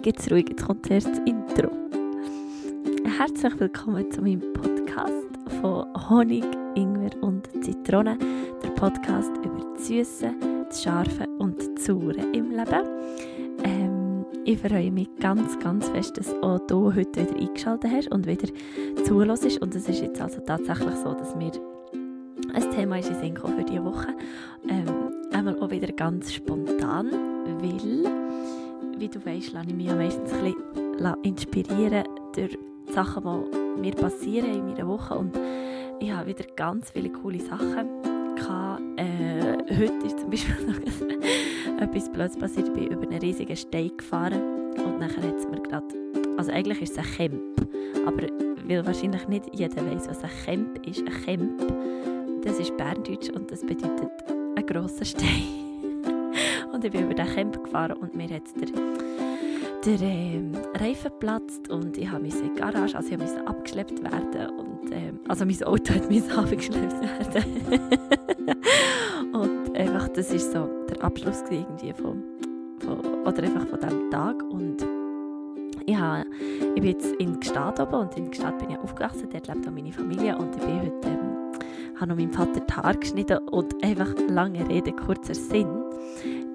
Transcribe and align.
jetzt 0.00 0.30
ruhig, 0.30 0.46
jetzt 0.48 0.64
kommt 0.64 0.90
das 0.90 1.04
Intro. 1.26 1.70
Herzlich 3.18 3.60
willkommen 3.60 4.10
zu 4.10 4.22
meinem 4.22 4.40
Podcast 4.54 5.12
von 5.60 5.86
Honig, 6.08 6.44
Ingwer 6.74 7.10
und 7.20 7.46
Zitrone. 7.62 8.16
Der 8.62 8.70
Podcast 8.70 9.30
über 9.44 9.60
das 9.74 9.86
Süße, 9.86 10.32
das 10.66 10.82
Scharfe 10.82 11.26
und 11.38 11.58
das 11.58 11.84
Saure 11.84 12.22
im 12.32 12.50
Leben. 12.50 12.88
Ähm, 13.64 14.24
ich 14.46 14.58
freue 14.58 14.90
mich 14.90 15.08
ganz, 15.20 15.58
ganz 15.58 15.88
fest, 15.90 16.16
dass 16.16 16.32
auch 16.42 16.58
du 16.68 16.94
heute 16.94 17.28
wieder 17.28 17.38
eingeschaltet 17.38 17.90
hast 17.92 18.10
und 18.12 18.26
wieder 18.26 18.48
zuhörst. 19.04 19.60
Und 19.60 19.74
es 19.74 19.88
ist 19.88 20.00
jetzt 20.00 20.22
also 20.22 20.40
tatsächlich 20.40 20.94
so, 21.04 21.12
dass 21.12 21.36
mir 21.36 21.52
ein 22.54 22.70
Thema 22.70 22.98
ist 22.98 23.10
in 23.10 23.16
Sinn 23.16 23.36
für 23.36 23.64
diese 23.64 23.84
Woche. 23.84 24.08
Ähm, 24.68 25.12
einmal 25.32 25.58
auch 25.60 25.70
wieder 25.70 25.92
ganz 25.92 26.32
spontan, 26.32 27.10
weil, 27.60 28.04
wie 29.02 29.08
du 29.08 29.24
weißt, 29.26 29.52
lasse 29.52 29.68
ich 29.68 29.74
mich 29.74 29.88
meistens 29.88 30.32
ein 30.32 30.54
bisschen 30.54 31.16
inspirieren 31.24 32.04
durch 32.36 32.56
Sachen, 32.94 33.24
die 33.24 33.80
mir 33.80 33.94
passieren 33.96 34.54
in 34.54 34.66
meiner 34.66 34.86
Woche. 34.86 35.18
Und 35.18 35.36
ich 35.98 36.12
habe 36.12 36.28
wieder 36.28 36.44
ganz 36.54 36.90
viele 36.90 37.10
coole 37.10 37.40
Sachen. 37.40 37.88
Äh, 38.96 39.58
heute 39.70 40.06
ist 40.06 40.20
zum 40.20 40.30
Beispiel 40.30 40.54
noch 40.66 41.80
etwas 41.80 42.12
Blödes 42.12 42.36
passiert. 42.36 42.68
Ich 42.68 42.74
bin 42.74 42.86
über 42.92 43.02
einen 43.02 43.18
riesigen 43.18 43.56
Stein 43.56 43.90
gefahren 43.96 44.70
und 44.76 45.00
nachher 45.00 45.22
hat 45.22 45.36
es 45.36 45.48
mir 45.48 45.60
gerade... 45.60 45.86
Also 46.36 46.52
eigentlich 46.52 46.82
ist 46.82 46.92
es 46.92 46.98
ein 46.98 47.30
Camp, 47.30 47.68
aber 48.06 48.26
weil 48.68 48.86
wahrscheinlich 48.86 49.26
nicht 49.26 49.46
jeder 49.52 49.84
weiß, 49.84 50.08
was 50.08 50.22
ein 50.22 50.30
Camp 50.44 50.86
ist. 50.86 51.00
Ein 51.00 51.24
Camp 51.24 51.62
das 52.44 52.58
ist 52.58 52.76
Berndeutsch 52.76 53.30
und 53.30 53.50
das 53.50 53.62
bedeutet 53.62 54.10
ein 54.56 54.66
grosser 54.66 55.04
Stein. 55.04 55.61
Und 56.72 56.84
ich 56.84 56.90
bin 56.90 57.04
über 57.04 57.14
den 57.14 57.26
Camp 57.26 57.62
gefahren 57.62 57.96
und 57.98 58.14
mir 58.14 58.28
hat 58.28 58.42
der, 58.56 58.68
der 59.84 60.08
äh, 60.08 60.40
Reifen 60.74 61.10
geplatzt 61.10 61.68
und 61.70 61.96
ich 61.96 62.12
in 62.12 62.24
die 62.24 62.60
Garage, 62.60 62.96
also 62.96 63.12
ich 63.12 63.18
musste 63.18 63.46
abgeschleppt 63.46 64.02
werden 64.02 64.50
und 64.58 64.92
äh, 64.92 65.12
also 65.28 65.44
mein 65.44 65.62
Auto 65.64 65.94
hat 65.94 66.08
mich 66.08 66.30
abgeschleppt 66.32 67.00
werden. 67.00 67.44
und 69.32 69.76
einfach, 69.76 70.08
das 70.08 70.32
ist 70.32 70.52
so 70.52 70.68
der 70.88 71.02
Abschluss 71.04 71.42
irgendwie 71.50 71.92
von, 71.92 72.22
von, 72.78 72.98
oder 73.24 73.42
einfach 73.42 73.66
von 73.66 73.80
diesem 73.80 74.10
Tag 74.10 74.42
und 74.44 74.86
ich, 75.84 75.96
habe, 75.96 76.24
ich 76.74 76.80
bin 76.80 76.90
jetzt 76.90 77.12
in 77.16 77.40
Gstaad 77.40 77.80
oben 77.80 77.94
und 77.94 78.16
in 78.16 78.30
Gstaad 78.30 78.58
bin 78.58 78.70
ich 78.70 78.78
aufgewachsen, 78.78 79.28
dort 79.30 79.48
lebt 79.48 79.66
auch 79.66 79.72
meine 79.72 79.92
Familie 79.92 80.36
und 80.38 80.54
ich 80.54 80.62
bin 80.62 80.80
heute 80.80 81.08
ähm, 81.08 81.32
habe 81.96 82.10
noch 82.10 82.16
meinem 82.16 82.32
Vater 82.32 82.60
die 82.60 82.72
Haare 82.72 82.98
geschnitten 82.98 83.38
und 83.48 83.82
einfach 83.84 84.12
lange 84.28 84.68
Rede, 84.68 84.92
kurzer 84.92 85.34
Sinn. 85.34 85.81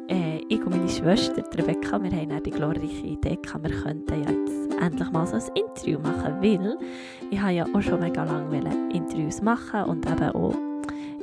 Äh, 0.10 0.42
ich 0.48 0.66
und 0.66 0.70
meine 0.70 0.88
Schwester, 0.88 1.44
Rebecca, 1.58 2.02
wir 2.02 2.12
haben 2.12 2.44
die 2.44 2.52
glorreiche 2.52 3.08
Idee 3.08 3.38
gehabt, 3.42 3.64
wir 3.64 3.76
könnten 3.76 4.24
ja 4.24 4.30
jetzt 4.30 4.82
endlich 4.82 5.12
mal 5.12 5.28
so 5.28 5.36
ein 5.36 5.44
Interview 5.56 6.00
machen, 6.00 6.36
weil 6.42 6.78
ich 7.30 7.42
habe 7.42 7.54
ja 7.54 7.66
auch 7.74 7.82
schon 7.82 8.00
mega 8.00 8.24
lange 8.24 8.94
Interviews 8.94 9.42
machen 9.42 9.84
und 9.84 10.06
eben 10.10 10.30
auch 10.32 10.56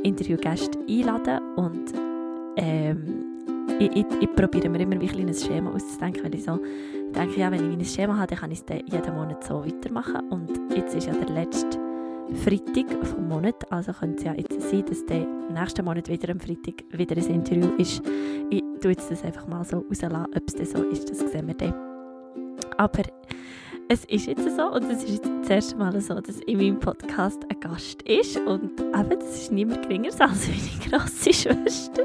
Interviewgäste 0.02 0.78
einladen 0.88 1.40
und 1.56 1.92
ähm, 2.56 3.24
ich, 3.78 3.90
ich, 3.96 4.06
ich 4.20 4.34
probiere 4.34 4.68
mir 4.68 4.80
immer 4.80 4.96
ein 4.96 5.28
ein 5.28 5.34
Schema 5.34 5.70
auszudenken, 5.72 6.24
weil 6.24 6.34
ich 6.34 6.44
so 6.44 6.58
denke, 7.14 7.40
ja, 7.40 7.50
wenn 7.50 7.70
ich 7.70 7.78
ein 7.78 7.84
Schema 7.84 8.16
habe, 8.16 8.26
dann 8.28 8.38
kann 8.38 8.50
ich 8.50 8.62
es 8.68 8.82
jeden 8.92 9.14
Monat 9.14 9.44
so 9.44 9.64
weitermachen 9.64 10.28
und 10.30 10.50
jetzt 10.76 10.94
ist 10.94 11.06
ja 11.06 11.14
der 11.14 11.30
letzte 11.30 11.78
Freitag 12.32 13.06
vom 13.06 13.28
Monat. 13.28 13.70
Also 13.70 13.92
könnte 13.92 14.18
es 14.18 14.24
ja 14.24 14.34
jetzt 14.34 14.60
sein, 14.70 14.84
dass 14.86 15.04
der 15.06 15.26
nächsten 15.52 15.84
Monat 15.84 16.08
wieder 16.08 16.30
am 16.32 16.40
Freitag 16.40 16.84
wieder 16.90 17.16
ein 17.16 17.34
Interview 17.34 17.70
ist. 17.78 18.02
Ich 18.50 18.63
tue 18.84 18.92
jetzt 18.92 19.10
das 19.10 19.24
einfach 19.24 19.46
mal 19.46 19.64
so 19.64 19.78
rauslassen, 19.78 20.26
ob 20.36 20.60
es 20.60 20.72
so 20.72 20.82
ist, 20.82 21.08
das 21.08 21.18
sehen 21.18 21.46
wir 21.46 21.54
dann. 21.54 21.72
Aber 22.76 23.02
es 23.88 24.04
ist 24.04 24.26
jetzt 24.26 24.44
so 24.56 24.72
und 24.72 24.90
es 24.90 25.04
ist 25.04 25.24
jetzt 25.24 25.30
das 25.40 25.48
erste 25.48 25.76
Mal 25.76 25.98
so, 26.02 26.20
dass 26.20 26.38
in 26.40 26.58
meinem 26.58 26.78
Podcast 26.80 27.46
ein 27.48 27.58
Gast 27.60 28.02
ist 28.02 28.36
und 28.40 28.78
eben, 28.78 29.18
das 29.18 29.36
ist 29.36 29.52
niemand 29.52 29.82
geringer 29.84 30.10
als 30.18 30.48
meine 30.48 30.90
grosse 30.90 31.32
Schwester, 31.32 32.04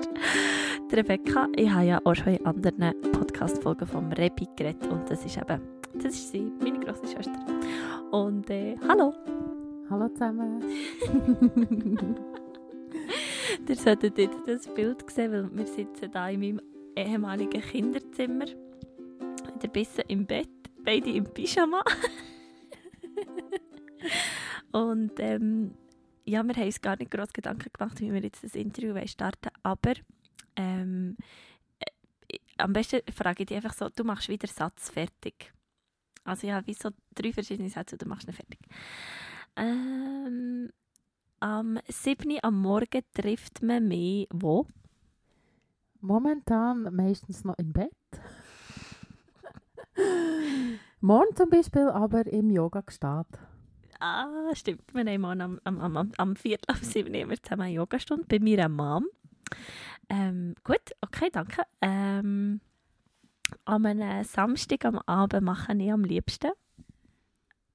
die 0.90 0.96
Rebecca. 0.96 1.50
Ich 1.58 1.70
habe 1.70 1.86
ja 1.86 2.00
auch 2.06 2.16
schon 2.16 2.36
in 2.36 2.46
anderen 2.46 2.94
Podcast-Folgen 3.12 3.86
vom 3.86 4.14
Rebi 4.14 4.48
geredet 4.56 4.88
und 4.88 5.10
das 5.10 5.26
ist 5.26 5.36
eben, 5.36 5.60
das 5.96 6.14
ist 6.14 6.32
sie, 6.32 6.50
meine 6.62 6.80
grosse 6.80 7.08
Schwester. 7.08 7.46
Und 8.12 8.50
äh, 8.50 8.78
hallo! 8.88 9.14
Hallo 9.90 10.08
zusammen. 10.10 10.64
Ihr 13.68 13.76
solltet 13.76 14.18
jetzt 14.18 14.48
das 14.48 14.68
Bild 14.68 15.10
sehen, 15.10 15.32
weil 15.32 15.50
wir 15.52 15.66
sitzen 15.66 16.12
hier 16.12 16.30
in 16.30 16.40
meinem 16.40 16.62
ehemaligen 16.96 17.62
Kinderzimmer. 17.62 18.46
Der 19.62 19.68
Bissen 19.68 20.06
im 20.08 20.26
Bett, 20.26 20.50
beide 20.84 21.12
im 21.12 21.26
Pyjama. 21.26 21.84
Und 24.72 25.20
ähm, 25.20 25.76
ja, 26.26 26.44
wir 26.44 26.54
haben 26.54 26.66
uns 26.66 26.82
gar 26.82 26.98
nicht 26.98 27.12
groß 27.12 27.34
Gedanken 27.34 27.70
gemacht, 27.74 28.00
wie 28.00 28.14
wir 28.14 28.22
jetzt 28.22 28.44
das 28.44 28.56
Interview 28.56 28.96
starten 29.08 29.50
aber 29.64 29.94
ähm, 30.56 31.18
äh, 31.80 32.38
am 32.58 32.74
besten 32.74 33.02
frage 33.14 33.44
ich 33.44 33.48
dich 33.48 33.58
einfach 33.58 33.74
so, 33.74 33.90
du 33.90 34.04
machst 34.04 34.30
wieder 34.30 34.48
Satz 34.48 34.90
fertig. 34.90 35.54
Also 36.24 36.52
habe 36.52 36.68
wie 36.68 36.74
so 36.74 36.90
drei 37.16 37.32
verschiedene 37.32 37.70
Sätze 37.70 37.98
du 37.98 38.08
machst 38.08 38.28
ihn 38.28 38.34
fertig. 38.34 38.60
Ähm, 39.56 40.70
am 41.40 41.80
7. 41.88 42.38
am 42.42 42.62
Morgen 42.62 43.02
trifft 43.14 43.64
man 43.64 43.88
mich 43.88 44.28
wo? 44.32 44.68
Momentan 46.02 46.96
meistens 46.96 47.44
noch 47.44 47.58
im 47.58 47.74
Bett. 47.74 47.92
Morgen 51.02 51.36
zum 51.36 51.50
Beispiel 51.50 51.90
aber 51.90 52.26
im 52.28 52.50
Yoga 52.50 52.82
gestartet. 52.82 53.40
Ah, 54.00 54.54
stimmt. 54.54 54.94
Wir 54.94 55.06
haben 55.06 55.22
morgen 55.22 55.42
am, 55.42 55.60
am, 55.66 55.98
am, 55.98 56.12
am 56.18 56.36
Viertel 56.36 56.74
auf 56.74 56.84
7 56.84 57.14
Uhr 57.14 57.36
zusammen 57.42 57.64
eine 57.64 57.74
Yogastunde 57.74 58.26
bei 58.28 58.40
mir 58.40 58.64
am 58.66 58.76
Mom. 58.76 59.06
Ähm, 60.08 60.56
gut, 60.64 60.82
okay, 61.02 61.30
danke. 61.32 61.64
Ähm, 61.82 62.62
am 63.66 64.24
Samstag 64.24 64.86
am 64.86 65.00
Abend 65.00 65.44
mache 65.44 65.74
ich 65.74 65.92
am 65.92 66.04
liebsten. 66.04 66.52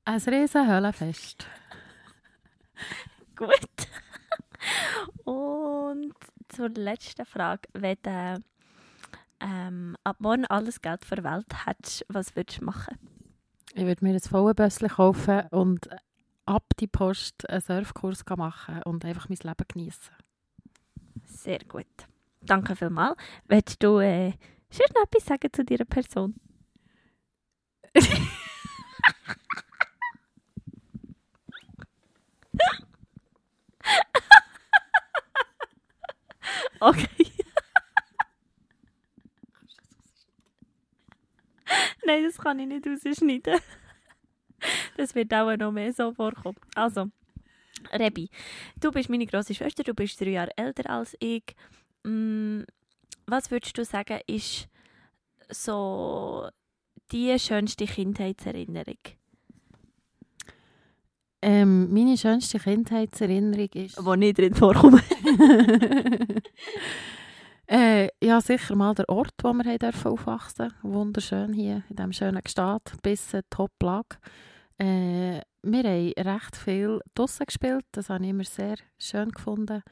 Ein 0.07 0.21
riesen 0.21 0.69
Höllenfest. 0.69 1.47
Gut. 3.37 3.59
Und 5.25 6.15
zur 6.49 6.69
letzten 6.71 7.27
Frage. 7.27 7.69
Wenn 7.73 7.97
du 8.03 8.43
ähm, 9.41 9.97
ab 10.05 10.17
morgen 10.21 10.47
alles 10.47 10.81
Geld 10.81 11.09
der 11.11 11.25
Welt 11.25 11.67
hättest, 11.67 12.05
was 12.09 12.35
würdest 12.37 12.61
du 12.61 12.65
machen? 12.65 12.99
Ich 13.75 13.85
würde 13.85 14.05
mir 14.05 14.15
ein 14.15 14.21
volles 14.21 14.79
kaufen 14.79 15.43
und 15.51 15.89
ab 16.47 16.65
die 16.79 16.87
Post 16.87 17.49
einen 17.49 17.61
Surfkurs 17.61 18.25
machen 18.37 18.83
und 18.85 19.05
einfach 19.05 19.29
mein 19.29 19.39
Leben 19.43 19.65
genießen. 19.69 20.15
Sehr 21.25 21.59
gut. 21.61 21.87
Danke 22.41 22.77
vielmals. 22.77 23.17
Willst 23.47 23.83
du 23.83 23.99
äh, 23.99 24.33
schon 24.71 24.87
noch 24.95 25.05
etwas 25.05 25.25
sagen 25.27 25.53
zu 25.53 25.65
dieser 25.65 25.85
Person? 25.85 26.35
Okay. 36.85 37.09
Nein, 42.07 42.25
das 42.25 42.37
kann 42.37 42.59
ich 42.59 42.67
nicht 42.67 42.87
rausschneiden. 42.87 43.59
Das 44.99 45.15
wird 45.15 45.33
auch 45.33 45.57
noch 45.57 45.73
mehr 45.73 45.95
so 45.95 46.13
vorkommen. 46.13 46.59
Also, 46.75 47.07
Rebi, 47.93 48.29
du 48.81 48.91
bist 48.91 49.09
meine 49.09 49.27
grosse 49.27 49.55
Schwester, 49.55 49.83
du 49.83 49.95
bist 49.95 50.21
drei 50.21 50.31
Jahre 50.31 50.57
älter 50.59 50.91
als 50.91 51.17
ich. 51.21 51.45
Mm, 52.03 52.65
was 53.27 53.51
würdest 53.51 53.79
du 53.79 53.85
sagen, 53.85 54.21
ist 54.27 54.69
so 55.49 56.49
die 57.13 57.39
schönste 57.39 57.87
Kindheitserinnerung? 57.87 58.99
Ähm, 61.47 61.93
meine 61.93 62.17
schönste 62.17 62.59
Kindheitserinnerung 62.59 63.69
ist... 63.75 64.03
Wo 64.03 64.15
nicht 64.15 64.39
drin 64.39 64.55
vorkommen. 64.55 65.03
äh, 67.67 68.09
ja, 68.23 68.41
sicher 68.41 68.75
mal 68.75 68.95
der 68.95 69.07
Ort, 69.11 69.35
wo 69.43 69.53
wir 69.53 69.79
dürfen 69.79 70.13
aufwachsen 70.13 70.73
Wunderschön 70.81 71.53
hier, 71.53 71.83
in 71.91 71.97
diesem 71.97 72.15
schönen 72.15 72.41
Gestad, 72.43 72.95
bis 73.03 73.37
Top-Lage. 73.51 74.17
Äh, 74.79 75.43
wir 75.61 75.83
haben 75.83 76.13
recht 76.17 76.57
viel 76.57 77.01
draussen 77.15 77.45
gespielt, 77.45 77.85
das 77.93 78.09
habe 78.09 78.25
ich 78.25 78.31
immer 78.31 78.45
sehr 78.45 78.77
schön 78.99 79.31
gefunden. 79.31 79.83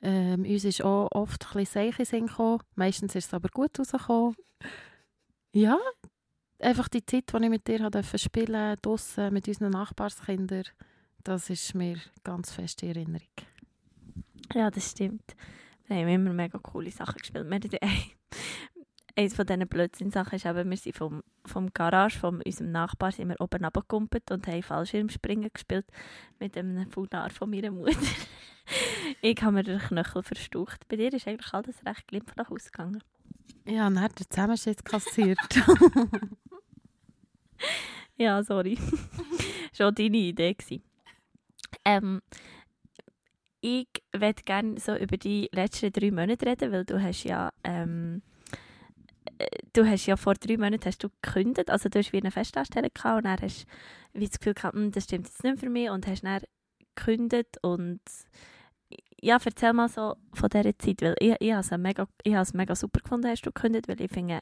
Ähm, 0.00 0.46
uns 0.46 0.64
ist 0.64 0.82
auch 0.82 1.08
oft 1.12 1.48
ein 1.48 1.58
bisschen 1.58 1.92
Seiche 1.92 2.20
gekommen, 2.20 2.62
meistens 2.76 3.14
ist 3.14 3.26
es 3.26 3.34
aber 3.34 3.50
gut 3.50 3.78
rausgekommen. 3.78 4.36
Ja, 5.52 5.76
einfach 6.60 6.88
die 6.88 7.04
Zeit, 7.04 7.32
die 7.32 7.44
ich 7.44 7.50
mit 7.50 7.66
dir 7.66 7.90
durfte 7.90 8.18
spielen 8.18 8.76
draussen 8.82 9.32
mit 9.32 9.48
unseren 9.48 9.70
Nachbarskindern, 9.70 10.64
das 11.24 11.50
ist 11.50 11.74
mir 11.74 11.98
ganz 12.24 12.52
fest 12.52 12.82
in 12.82 12.90
Erinnerung. 12.90 13.28
Ja, 14.54 14.70
das 14.70 14.90
stimmt. 14.90 15.36
Wir 15.86 15.98
haben 15.98 16.08
immer 16.08 16.32
mega 16.32 16.58
coole 16.58 16.90
Sachen 16.90 17.18
gespielt. 17.18 17.48
Wir 17.48 17.56
haben, 17.56 18.00
eines 19.16 19.34
von 19.36 19.46
diesen 19.46 19.68
Blödsinn-Sachen 19.68 20.36
ist 20.36 20.46
eben, 20.46 20.70
wir 20.70 20.76
sind 20.76 20.96
vom, 20.96 21.22
vom 21.44 21.72
Garage 21.72 22.18
von 22.18 22.42
unserem 22.42 22.72
Nachbar 22.72 23.12
sind 23.12 23.28
wir 23.28 23.40
oben 23.40 23.64
runtergekumpelt 23.64 24.30
und 24.30 24.46
haben 24.46 24.62
Fallschirmspringen 24.62 25.50
gespielt 25.52 25.86
mit 26.38 26.56
einem 26.56 26.90
Funar 26.90 27.30
von 27.30 27.50
meiner 27.50 27.70
Mutter. 27.70 27.92
ich 29.22 29.42
habe 29.42 29.52
mir 29.52 29.64
den 29.64 29.78
Knöchel 29.78 30.22
verstaucht. 30.22 30.88
Bei 30.88 30.96
dir 30.96 31.12
ist 31.12 31.26
eigentlich 31.26 31.52
alles 31.52 31.84
recht 31.84 32.06
glimpflich 32.06 32.48
ausgegangen. 32.48 33.02
Ja, 33.66 33.86
und 33.86 34.00
hat 34.00 34.18
der 34.18 34.28
Zusammenschiss 34.28 34.82
kassiert. 34.84 35.38
ja, 38.16 38.42
sorry. 38.42 38.78
Schon 39.72 39.94
deine 39.94 40.16
Idee 40.16 40.54
gewesen. 40.54 40.82
Ähm, 41.84 42.20
ich 43.60 43.88
würde 44.12 44.42
gerne 44.44 44.78
so 44.78 44.94
über 44.94 45.16
die 45.16 45.48
letzten 45.52 45.92
drei 45.92 46.10
Monate 46.10 46.46
reden, 46.46 46.72
weil 46.72 46.84
du 46.84 47.02
hast 47.02 47.24
ja 47.24 47.52
ähm, 47.64 48.22
äh, 49.38 49.46
du 49.72 49.86
hast 49.86 50.06
ja 50.06 50.16
vor 50.16 50.34
drei 50.34 50.56
Monaten 50.56 50.84
hast 50.86 51.02
du 51.02 51.08
gekündigt, 51.22 51.70
also 51.70 51.88
du 51.88 51.98
hast 51.98 52.12
wie 52.12 52.18
eine 52.18 52.30
Festanstellung 52.30 52.90
gehabt 52.94 53.18
und 53.18 53.24
dann 53.24 53.40
hast 53.40 53.66
du 54.14 54.20
das 54.20 54.38
Gefühl 54.38 54.54
gehabt, 54.54 54.74
hm, 54.74 54.90
das 54.92 55.04
stimmt 55.04 55.26
jetzt 55.26 55.44
nicht 55.44 55.60
für 55.60 55.70
mich 55.70 55.90
und 55.90 56.06
hast 56.06 56.22
dann 56.24 56.42
gekündigt 56.94 57.56
und 57.62 58.00
ja, 59.20 59.38
erzähl 59.44 59.72
mal 59.72 59.88
so 59.88 60.14
von 60.32 60.48
dieser 60.48 60.78
Zeit, 60.78 61.02
weil 61.02 61.16
ich, 61.18 61.34
ich 61.40 61.52
habe 61.52 61.60
es 61.60 61.70
mega, 61.72 62.06
mega 62.54 62.74
super 62.74 63.00
gefunden, 63.00 63.28
hast 63.28 63.42
du 63.42 63.52
gekündigt, 63.52 63.88
weil 63.88 64.00
ich 64.00 64.10
finde, 64.10 64.40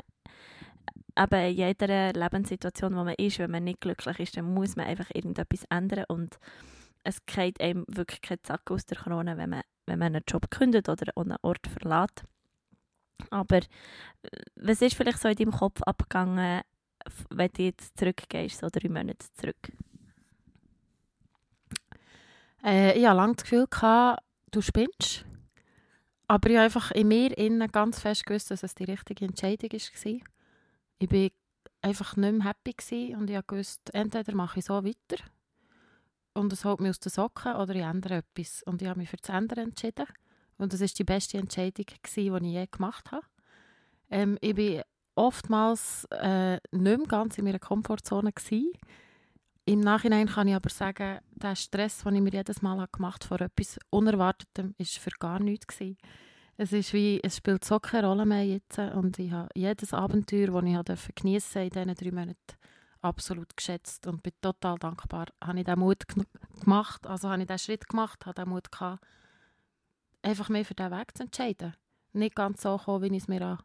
eben 1.17 1.41
in 1.41 1.57
jeder 1.57 2.13
Lebenssituation, 2.13 2.95
wo 2.95 3.05
man 3.05 3.15
ist, 3.15 3.39
wenn 3.39 3.51
man 3.51 3.65
nicht 3.65 3.81
glücklich 3.81 4.19
ist, 4.21 4.37
dann 4.37 4.53
muss 4.53 4.77
man 4.77 4.87
einfach 4.87 5.11
irgendetwas 5.15 5.65
ändern 5.71 6.05
und 6.09 6.39
es 7.05 7.25
geht 7.25 7.61
einem 7.61 7.85
wirklich 7.89 8.21
kein 8.21 8.43
Zack 8.43 8.71
aus 8.71 8.85
der 8.85 8.99
Krone, 8.99 9.37
wenn 9.37 9.51
man, 9.51 9.63
wenn 9.87 9.99
man 9.99 10.15
einen 10.15 10.25
Job 10.27 10.51
kündigt 10.51 10.89
oder 10.89 11.13
einen 11.17 11.37
Ort 11.43 11.67
verlässt. 11.67 12.25
Aber 13.31 13.59
äh, 13.59 13.63
was 14.57 14.83
ist 14.83 14.97
vielleicht 14.97 15.21
so 15.21 15.29
in 15.29 15.37
deinem 15.37 15.53
Kopf 15.53 15.83
abgegangen, 15.83 16.63
wenn 17.31 17.51
du 17.53 17.63
jetzt 17.63 17.97
zurückgehst, 17.97 18.59
so 18.59 18.69
drei 18.71 18.89
Monate 18.89 19.27
zurück? 19.35 19.73
Äh, 22.65 22.99
ich 22.99 23.07
hatte 23.07 23.17
lange 23.17 23.35
das 23.35 23.45
Gefühl, 23.45 23.67
gehabt, 23.71 24.23
du 24.51 24.61
spinnst. 24.61 25.25
Aber 26.29 26.51
ich 26.51 26.57
habe 26.57 26.65
einfach 26.65 26.91
in 26.91 27.09
mir 27.09 27.39
innen 27.39 27.71
ganz 27.71 28.01
fest 28.01 28.27
gewusst, 28.27 28.51
dass 28.51 28.65
es 28.65 28.75
die 28.75 28.85
richtige 28.85 29.25
Entscheidung 29.25 29.71
war. 29.71 30.21
Ich 30.99 31.11
war 31.11 31.29
einfach 31.83 32.17
nicht 32.17 32.33
mehr 32.33 32.47
happy 32.47 33.15
und 33.15 33.31
ich 33.31 33.39
wusste, 33.51 33.93
entweder 33.95 34.35
mache 34.35 34.59
ich 34.59 34.65
so 34.65 34.85
weiter 34.85 35.23
und 36.37 36.53
es 36.53 36.65
holt 36.65 36.81
mich 36.81 36.91
aus 36.91 37.01
den 37.01 37.11
Socken 37.11 37.55
oder 37.55 37.75
ich 37.75 37.83
ändere 37.83 38.17
etwas. 38.17 38.63
Und 38.65 38.83
ich 38.83 38.89
habe 38.89 38.99
mich 38.99 39.09
für 39.09 39.17
das 39.17 39.31
Ändern 39.31 39.71
entschieden. 39.71 40.07
Und 40.59 40.73
das 40.73 40.81
war 40.81 40.89
die 40.89 41.05
beste 41.05 41.39
Entscheidung, 41.39 41.87
gewesen, 42.03 42.43
die 42.43 42.49
ich 42.49 42.55
je 42.55 42.67
gemacht 42.71 43.11
habe. 43.11 43.27
Ähm, 44.11 44.39
ich 44.41 44.57
war 44.57 44.85
oftmals 45.15 46.05
äh, 46.11 46.59
nicht 46.73 46.99
mehr 46.99 46.99
ganz 47.09 47.39
in 47.39 47.45
meiner 47.45 47.59
Komfortzone. 47.59 48.33
Gewesen. 48.33 48.73
Im 49.65 49.81
Nachhinein 49.81 50.29
kann 50.29 50.47
ich 50.47 50.55
aber 50.55 50.71
sagen, 50.71 51.21
der 51.31 51.57
Stress, 51.57 52.05
den 52.05 52.17
ich 52.17 52.23
mir 52.23 52.33
jedes 52.33 52.63
Mal 52.63 52.87
gemacht 52.93 53.25
habe 53.25 53.39
vor 53.39 53.41
etwas 53.41 53.79
Unerwartetem, 53.91 54.75
war 54.79 54.87
für 54.87 55.11
gar 55.19 55.41
nichts. 55.41 55.67
Gewesen. 55.67 55.97
Es, 56.59 56.73
ist 56.73 56.93
wie, 56.93 57.21
es 57.23 57.37
spielt 57.37 57.65
so 57.65 57.79
keine 57.79 58.07
Rolle 58.07 58.25
mehr 58.25 58.45
jetzt. 58.45 58.79
Und 58.79 59.19
ich 59.19 59.31
habe 59.31 59.49
jedes 59.55 59.93
Abenteuer, 59.93 60.83
das 60.83 61.09
ich 61.09 61.15
geniessen 61.15 61.63
in 61.63 61.71
diesen 61.71 61.95
drei 61.95 62.11
Monaten, 62.11 62.57
absolut 63.03 63.57
geschätzt 63.57 64.07
und 64.07 64.23
bin 64.23 64.33
total 64.41 64.79
dankbar. 64.79 65.27
Habe 65.43 65.59
ich 65.59 65.65
diesen 65.65 65.81
Mut 65.81 66.05
gemacht, 66.61 67.07
also 67.07 67.29
habe 67.29 67.43
ich 67.43 67.49
diesen 67.49 67.59
Schritt 67.59 67.89
gemacht, 67.89 68.25
habe 68.27 68.43
den 68.43 68.49
Mut 68.49 68.73
gehabt, 68.73 69.05
einfach 70.23 70.49
mehr 70.49 70.65
für 70.65 70.75
diesen 70.75 70.93
Weg 70.93 71.17
zu 71.17 71.25
entscheiden. 71.25 71.75
Nicht 72.13 72.35
ganz 72.35 72.63
so 72.63 72.77
kommen, 72.79 73.03
wie 73.03 73.17
ich 73.17 73.23
es 73.23 73.29
mir 73.29 73.43
an, 73.43 73.59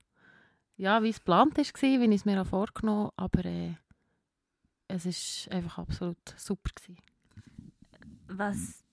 ja, 0.78 1.02
wie 1.04 1.10
es 1.10 1.20
geplant 1.20 1.58
war, 1.58 1.64
wie 1.64 2.06
ich 2.06 2.16
es 2.16 2.26
mir 2.26 2.44
vorgenommen 2.44 3.12
habe, 3.18 3.40
aber 3.40 3.46
äh, 3.46 3.76
es 4.88 5.06
war 5.06 5.58
einfach 5.58 5.78
absolut 5.78 6.18
super. 6.36 6.70
Gewesen. 6.76 7.02
Was, 8.28 8.84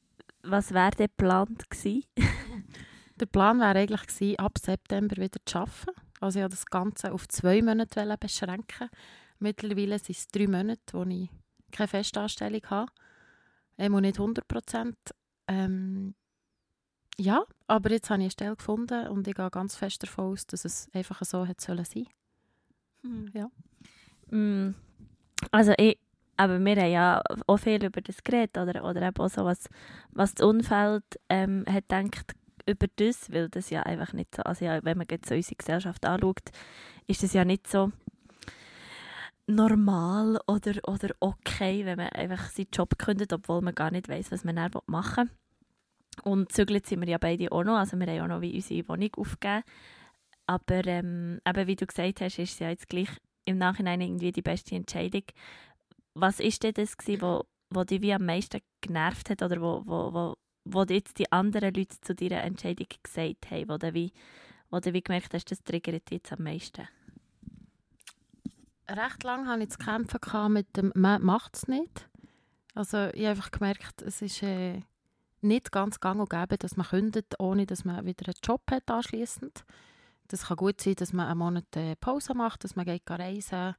was 0.43 0.73
wäre 0.73 0.93
der 0.93 1.09
geplant 1.09 1.69
gewesen? 1.69 2.05
der 3.19 3.27
Plan 3.27 3.59
wäre 3.61 3.79
eigentlich 3.79 4.07
gewesen, 4.07 4.39
ab 4.39 4.59
September 4.59 5.17
wieder 5.17 5.41
zu 5.45 5.59
arbeiten. 5.59 6.01
Also 6.21 6.39
ich 6.39 6.43
wollte 6.43 6.57
das 6.57 6.67
Ganze 6.67 7.13
auf 7.13 7.29
zwei 7.29 7.63
Monate 7.63 8.17
beschränken. 8.19 8.89
Mittlerweile 9.39 9.99
sind 9.99 10.17
es 10.17 10.29
drei 10.29 10.47
Monate, 10.47 10.81
wo 10.93 11.05
ich 11.05 11.29
keine 11.71 11.89
Festanstellung 11.89 12.63
habe. 12.67 12.91
Ähm, 13.77 13.95
und 13.95 14.03
nicht 14.03 14.19
100 14.19 14.49
Prozent. 14.49 14.97
Ähm, 15.47 16.15
ja, 17.17 17.45
aber 17.67 17.91
jetzt 17.91 18.11
habe 18.11 18.21
ich 18.21 18.25
eine 18.25 18.31
Stelle 18.31 18.57
gefunden 18.57 19.09
und 19.09 19.27
ich 19.27 19.35
gehe 19.35 19.51
ganz 19.51 19.77
fest 19.77 20.03
davon 20.03 20.33
aus, 20.33 20.47
dass 20.47 20.65
es 20.65 20.89
einfach 20.93 21.23
so 21.25 21.45
hätte 21.45 21.65
sollen 21.65 21.85
sein. 21.85 22.07
Hm. 23.03 23.31
Ja. 23.33 23.51
Mm. 24.31 24.75
Also 25.51 25.73
ich, 25.79 25.99
aber 26.37 26.59
wir 26.59 26.77
haben 26.77 26.93
ja 26.93 27.23
auch 27.47 27.57
viel 27.57 27.85
über 27.85 28.01
das 28.01 28.23
geredet 28.23 28.57
oder, 28.57 28.85
oder 28.85 29.03
eben 29.03 29.17
auch 29.17 29.29
so, 29.29 29.45
was, 29.45 29.69
was 30.11 30.35
das 30.35 30.47
Umfeld 30.47 31.05
ähm, 31.29 31.65
hat 31.69 31.89
gedacht 31.89 32.35
über 32.69 32.87
das, 32.97 33.33
weil 33.33 33.49
das 33.49 33.71
ja 33.71 33.83
einfach 33.83 34.13
nicht 34.13 34.35
so, 34.35 34.43
also 34.43 34.65
ja, 34.65 34.85
wenn 34.85 34.99
man 34.99 35.07
jetzt 35.11 35.29
so 35.29 35.35
unsere 35.35 35.57
Gesellschaft 35.57 36.05
anschaut, 36.05 36.51
ist 37.07 37.23
das 37.23 37.33
ja 37.33 37.45
nicht 37.45 37.67
so 37.67 37.93
normal 39.47 40.39
oder, 40.47 40.75
oder 40.87 41.15
okay, 41.21 41.85
wenn 41.85 41.97
man 41.97 42.11
einfach 42.11 42.51
seinen 42.51 42.69
Job 42.73 42.99
kündet, 42.99 43.33
obwohl 43.33 43.63
man 43.63 43.75
gar 43.75 43.91
nicht 43.91 44.09
weiß, 44.09 44.31
was 44.31 44.45
man 44.45 44.57
dann 44.57 44.71
machen 44.87 45.29
will. 45.29 45.35
Und 46.25 46.53
zügelt 46.53 46.87
sind 46.87 47.01
wir 47.01 47.09
ja 47.09 47.19
beide 47.19 47.51
auch 47.53 47.65
noch, 47.65 47.79
also 47.79 47.99
wir 47.99 48.07
haben 48.07 48.21
auch 48.23 48.37
noch 48.37 48.41
wie 48.41 48.55
unsere 48.55 48.89
Wohnung 48.89 49.11
aufgegeben. 49.17 49.63
Aber 50.47 50.87
ähm, 50.87 51.41
eben, 51.47 51.67
wie 51.67 51.77
du 51.77 51.87
gesagt 51.87 52.21
hast, 52.21 52.39
ist 52.39 52.53
es 52.53 52.59
ja 52.59 52.71
jetzt 52.71 52.89
gleich 52.89 53.09
im 53.45 53.59
Nachhinein 53.59 54.01
irgendwie 54.01 54.33
die 54.33 54.43
beste 54.43 54.75
Entscheidung. 54.75 55.23
Was 56.15 56.41
ist 56.41 56.63
denn 56.63 56.75
das 56.75 56.97
gewesen, 56.97 57.23
wo, 57.23 57.45
wo 57.71 57.85
dich 57.85 58.01
wie 58.01 58.13
am 58.13 58.25
meisten 58.25 58.61
genervt 58.81 59.31
hat 59.31 59.43
oder 59.43 59.61
wo, 59.61 59.83
wo, 59.87 60.13
wo, 60.13 60.35
wo 60.73 60.83
jetzt 60.85 61.19
die 61.19 61.31
anderen 61.33 61.75
Leute 61.75 62.01
zu 62.01 62.15
deiner 62.15 62.43
Entscheidung 62.43 62.87
gesagt 63.03 63.51
haben, 63.51 63.69
wo 63.69 63.79
du 63.79 63.95
wie, 63.95 64.13
wo 64.71 64.81
du 64.81 64.93
wie 64.93 65.03
gemerkt 65.03 65.35
hast, 65.35 65.51
das 65.51 65.63
triggert 65.63 66.11
jetzt 66.11 66.33
am 66.33 66.45
meisten? 66.45 66.89
recht 68.91 69.23
lange 69.23 69.47
hatte 69.49 69.63
ich 69.63 69.71
zu 69.71 69.79
kämpfen 69.79 70.53
mit 70.53 70.77
dem 70.77 70.93
«Man 70.95 71.23
macht 71.23 71.57
es 71.57 71.69
nicht». 71.69 72.09
Also 72.75 73.09
ich 73.09 73.21
habe 73.21 73.31
einfach 73.31 73.51
gemerkt, 73.51 74.03
es 74.03 74.23
ist 74.23 74.43
äh, 74.43 74.83
nicht 75.41 75.73
ganz 75.73 76.01
gang 76.01 76.21
und 76.21 76.31
gäbe, 76.31 76.59
dass 76.59 76.77
man 76.77 76.87
kündet, 76.87 77.35
ohne 77.39 77.67
dass 77.67 77.85
man 77.85 78.05
wieder 78.07 78.27
einen 78.27 78.37
Job 78.43 78.63
hat 78.71 78.91
anschliessend. 78.91 79.65
Das 80.29 80.47
kann 80.47 80.57
gut 80.57 80.81
sein, 80.81 80.95
dass 80.95 81.13
man 81.13 81.27
einen 81.27 81.39
Monat 81.39 81.77
äh, 81.77 81.97
Pause 81.97 82.35
macht, 82.35 82.65
dass 82.65 82.77
man 82.77 82.87
geht 82.87 83.03
reisen 83.09 83.75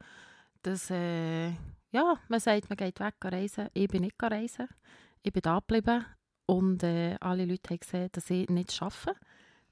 dass 0.61 0.89
äh, 0.91 1.51
ja, 1.91 2.17
man 2.27 2.39
sagt, 2.41 2.69
man 2.69 2.75
geht 2.75 2.99
weg 2.99 3.15
reisen. 3.23 3.69
Ich 3.73 3.87
bin 3.87 4.01
nicht 4.01 4.21
reisen. 4.21 4.67
Ich 5.21 5.31
bin 5.31 5.41
da 5.41 5.59
geblieben 5.59 6.05
und 6.49 6.83
äh, 6.83 7.15
alle 7.19 7.45
Leute 7.45 7.69
haben 7.69 7.79
gesehen, 7.79 8.09
dass 8.11 8.29
ich 8.29 8.49
nicht 8.49 8.81
arbeite. 8.81 9.15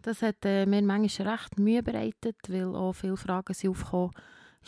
Das 0.01 0.22
hat 0.22 0.46
äh, 0.46 0.65
mir 0.65 0.81
manchmal 0.81 1.29
recht 1.29 1.57
Mühe 1.60 1.84
bereitet, 1.84 2.38
weil 2.48 2.75
auch 2.75 2.93
viele 2.93 3.17
Fragen 3.17 3.53
sind 3.53 3.72
aufgekommen 3.72 4.12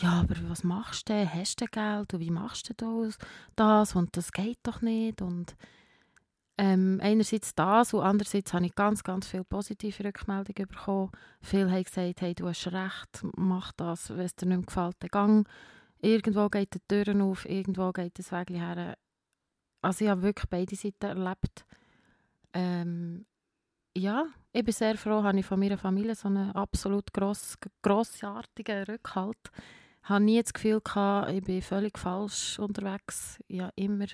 ja, 0.02 0.22
aber 0.22 0.36
was 0.50 0.64
machst 0.64 1.10
du? 1.10 1.30
Hast 1.30 1.60
du 1.60 1.66
Geld? 1.66 2.14
Und 2.14 2.20
wie 2.22 2.32
machst 2.32 2.70
du 2.70 3.18
das? 3.56 3.96
Und 3.96 4.16
das 4.16 4.32
geht 4.32 4.60
doch 4.64 4.82
nicht. 4.82 5.22
Und 5.22 5.58
ähm, 6.58 7.00
einerseits 7.02 7.54
das 7.56 7.94
und 7.94 8.02
andererseits 8.02 8.54
habe 8.54 8.66
ich 8.66 8.76
ganz, 8.76 9.04
ganz 9.04 9.28
viele 9.28 9.44
positive 9.44 10.04
Rückmeldungen 10.06 10.68
bekommen. 10.68 11.12
Viele 11.42 11.72
haben 11.72 11.84
gesagt, 11.84 12.22
hey, 12.22 12.34
du 12.34 12.48
hast 12.48 12.68
recht, 12.68 13.26
mach 13.36 13.72
das, 13.74 14.10
wenn 14.10 14.20
es 14.20 14.36
dir 14.36 14.46
nicht 14.46 14.68
gefällt, 14.68 14.96
dann 15.00 15.10
gang. 15.10 15.50
Irgendwo 16.02 16.48
geht 16.50 16.74
die 16.74 16.80
Tür 16.88 17.22
auf, 17.24 17.46
irgendwo 17.46 17.92
geht 17.92 18.18
das 18.20 18.32
Weg 18.32 18.52
her. 18.52 18.96
Also 19.82 20.06
ich 20.06 20.12
habe 20.12 20.22
wirklich 20.22 20.50
beide 20.50 20.76
Seiten 20.76 21.06
erlebt. 21.06 21.66
Ähm, 22.54 23.26
ja, 23.96 24.26
ich 24.54 24.64
bin 24.64 24.74
sehr 24.74 24.98
froh, 24.98 25.24
habe 25.24 25.40
ich 25.40 25.46
von 25.46 25.60
meiner 25.60 25.78
Familie 25.78 26.16
so 26.16 26.28
einen 26.28 26.52
absolut 26.52 27.14
gross, 27.14 27.58
grossartigen 27.82 28.84
Rückhalt 28.84 29.52
habe 30.10 30.24
nie 30.24 30.42
das 30.42 30.54
Gefühl 30.54 30.82
gehabt, 30.82 31.32
ich 31.32 31.44
bin 31.44 31.62
völlig 31.62 31.98
falsch 31.98 32.58
unterwegs. 32.60 33.40
Ich 33.48 33.62
habe 33.62 33.74
immer 33.76 34.06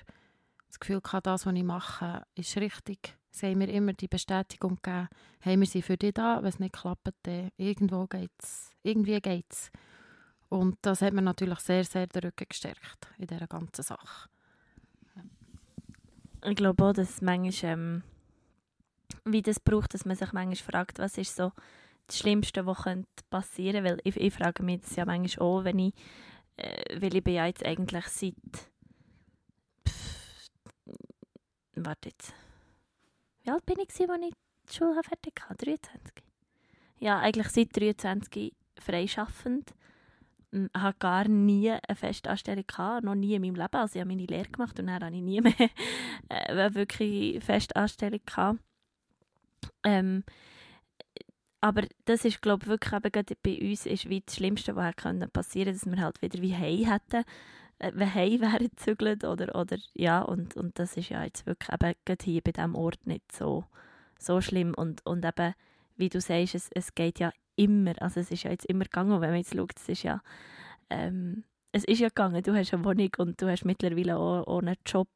das 0.67 0.79
Gefühl 0.79 1.01
gehabt, 1.01 1.27
das, 1.27 1.45
was 1.45 1.53
ich 1.53 1.63
mache, 1.63 2.23
ist 2.35 2.57
richtig. 2.57 3.17
Sie 3.31 3.47
haben 3.47 3.57
mir 3.57 3.69
immer 3.69 3.93
die 3.93 4.07
Bestätigung 4.07 4.77
gegeben, 4.81 5.09
hey, 5.39 5.57
wir 5.57 5.65
sind 5.65 5.85
für 5.85 5.97
dich 5.97 6.13
da, 6.13 6.37
wenn 6.41 6.49
es 6.49 6.59
nicht 6.59 6.73
klappt, 6.73 7.13
dann 7.23 7.49
irgendwo 7.57 8.07
geht's, 8.07 8.71
irgendwie 8.83 9.19
geht's. 9.19 9.71
Und 10.49 10.77
das 10.81 11.01
hat 11.01 11.13
mir 11.13 11.21
natürlich 11.21 11.59
sehr, 11.59 11.83
sehr 11.83 12.07
den 12.07 12.23
Rücken 12.23 12.45
gestärkt 12.47 13.07
in 13.17 13.27
dieser 13.27 13.47
ganzen 13.47 13.83
Sache. 13.83 14.29
Ich 16.45 16.55
glaube 16.55 16.85
auch, 16.85 16.93
dass 16.93 17.09
es 17.09 17.21
manchmal, 17.21 17.73
ähm, 17.73 18.03
wie 19.25 19.41
das 19.41 19.59
braucht, 19.59 19.93
dass 19.93 20.05
man 20.05 20.15
sich 20.15 20.31
manchmal 20.33 20.55
fragt, 20.55 20.99
was 20.99 21.17
ist 21.17 21.35
so 21.35 21.51
das 22.07 22.19
Schlimmste, 22.19 22.65
was 22.65 22.83
passieren 23.29 23.83
könnte. 23.83 23.89
Weil 23.89 24.01
ich, 24.03 24.17
ich 24.17 24.33
frage 24.33 24.63
mich 24.63 24.81
das 24.81 24.95
ja 24.95 25.05
manchmal 25.05 25.47
auch, 25.47 25.63
wenn 25.63 25.79
ich, 25.79 25.93
äh, 26.57 27.01
weil 27.01 27.15
ich 27.15 27.23
bin 27.23 27.35
ja 27.35 27.45
jetzt 27.45 27.65
eigentlich 27.65 28.05
seit, 28.07 28.33
warte 31.75 32.09
jetzt, 32.09 32.33
wie 33.43 33.51
alt 33.51 33.65
bin 33.65 33.77
ich, 33.79 33.89
als 33.89 33.99
ich 33.99 34.33
die 34.69 34.75
Schule 34.75 35.01
fertig 35.03 35.33
hatte? 35.47 35.65
23? 35.65 36.23
Ja, 36.99 37.19
eigentlich 37.19 37.49
seit 37.49 37.75
23 37.75 38.53
freischaffend. 38.79 39.73
Ich 40.51 40.69
hatte 40.73 40.97
gar 40.99 41.27
nie 41.27 41.69
eine 41.69 41.95
Festanstellung, 41.95 42.65
gehabt, 42.65 43.03
noch 43.03 43.15
nie 43.15 43.35
in 43.35 43.41
meinem 43.41 43.55
Leben. 43.55 43.75
Also 43.75 43.95
ich 43.95 44.01
habe 44.01 44.07
meine 44.07 44.25
Lehre 44.25 44.49
gemacht 44.49 44.79
und 44.79 44.87
dann 44.87 44.95
hatte 44.95 45.15
ich 45.15 45.21
nie 45.21 45.41
mehr 45.41 45.53
äh, 46.29 46.73
wirklich 46.73 47.43
Festanstellung. 47.43 48.21
Gehabt. 48.25 48.59
Ähm, 49.83 50.23
aber 51.61 51.83
das 52.05 52.25
ist, 52.25 52.41
glaube 52.43 52.63
ich, 52.63 52.69
wirklich 52.69 52.93
eben 52.93 53.37
bei 53.41 53.69
uns 53.69 53.85
ist 53.87 54.07
wie 54.07 54.21
das 54.21 54.35
Schlimmste, 54.35 54.75
was 54.75 54.93
passieren 54.95 55.29
konnte, 55.33 55.73
dass 55.73 55.85
wir 55.85 55.99
halt 55.99 56.21
wieder 56.21 56.41
wie 56.41 56.55
Hei 56.55 56.85
hätten, 56.85 57.23
äh, 57.79 57.91
wenn 57.95 58.13
Hei 58.13 58.39
wären 58.39 58.69
gezügelt 58.69 59.23
oder, 59.23 59.55
oder 59.55 59.77
ja, 59.93 60.21
und, 60.21 60.55
und 60.55 60.77
das 60.77 60.95
ist 60.95 61.09
ja 61.09 61.23
jetzt 61.23 61.45
wirklich 61.47 61.69
eben 61.73 62.17
hier 62.21 62.41
bei 62.41 62.51
diesem 62.51 62.75
Ort 62.75 63.07
nicht 63.07 63.31
so, 63.31 63.65
so 64.19 64.41
schlimm 64.41 64.73
und, 64.75 65.03
und 65.05 65.25
eben, 65.25 65.55
wie 65.97 66.09
du 66.09 66.21
sagst, 66.21 66.55
es, 66.55 66.69
es 66.71 66.93
geht 66.93 67.19
ja 67.19 67.31
immer, 67.55 67.99
also 68.01 68.19
es 68.19 68.31
ist 68.31 68.43
ja 68.43 68.51
jetzt 68.51 68.65
immer 68.65 68.83
gegangen, 68.83 69.21
wenn 69.21 69.29
man 69.29 69.37
jetzt 69.37 69.55
schaut, 69.55 69.73
es 69.75 69.89
ist 69.89 70.03
ja, 70.03 70.21
ähm, 70.89 71.45
es 71.71 71.83
ist 71.83 71.99
ja 71.99 72.09
gegangen, 72.09 72.43
du 72.43 72.53
hast 72.55 72.73
eine 72.73 72.85
Wohnung 72.85 73.09
und 73.17 73.41
du 73.41 73.49
hast 73.49 73.65
mittlerweile 73.65 74.17
auch, 74.17 74.45
auch 74.45 74.59
einen 74.59 74.75
Job, 74.85 75.09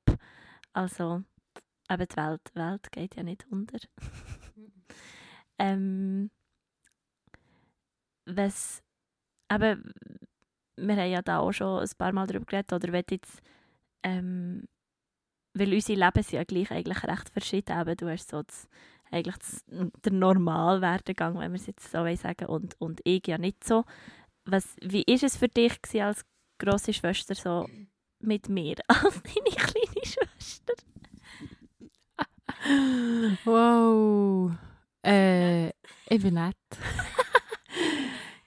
also 0.73 1.21
eben 1.89 2.07
die 2.07 2.17
Welt, 2.17 2.41
die 2.53 2.59
Welt 2.59 2.91
geht 2.91 3.15
ja 3.15 3.23
nicht 3.23 3.45
unter. 3.49 3.79
ähm, 5.59 6.29
was, 8.25 8.83
eben, 9.51 9.93
wir 10.77 10.95
haben 10.95 11.11
ja 11.11 11.21
da 11.21 11.39
auch 11.39 11.51
schon 11.51 11.81
ein 11.81 11.89
paar 11.97 12.13
Mal 12.13 12.27
darüber 12.27 12.45
geredet, 12.45 12.73
oder 12.73 12.91
wenn 12.91 13.03
jetzt, 13.09 13.41
ähm, 14.03 14.65
weil 15.53 15.73
unsere 15.73 15.99
Leben 15.99 16.23
sind 16.23 16.37
ja 16.37 16.43
gleich 16.43 16.71
eigentlich 16.71 17.03
recht 17.03 17.29
verschieden, 17.29 17.79
eben, 17.79 17.97
du 17.97 18.09
hast 18.09 18.29
so 18.29 18.43
das, 18.43 18.67
eigentlich 19.11 19.37
das, 19.37 19.65
der 19.67 20.13
Normalwerdegang, 20.13 21.39
wenn 21.39 21.51
wir 21.51 21.59
es 21.59 21.67
jetzt 21.67 21.91
so 21.91 22.05
sagen 22.15 22.45
und, 22.45 22.79
und 22.79 23.01
ich 23.03 23.25
ja 23.27 23.37
nicht 23.37 23.63
so. 23.63 23.83
Was, 24.45 24.75
wie 24.81 25.03
war 25.07 25.23
es 25.23 25.37
für 25.37 25.47
dich 25.47 25.77
als 26.01 26.25
grosse 26.59 26.93
Schwester 26.93 27.35
so 27.35 27.67
mit 28.19 28.49
mir, 28.49 28.75
als 28.87 29.21
deine 29.23 29.55
kleine 29.55 30.05
Schwester? 30.05 30.73
Wow. 33.45 34.51
Äh, 35.05 35.69
ich 35.69 36.21
bin 36.21 36.33
nett. 36.33 36.55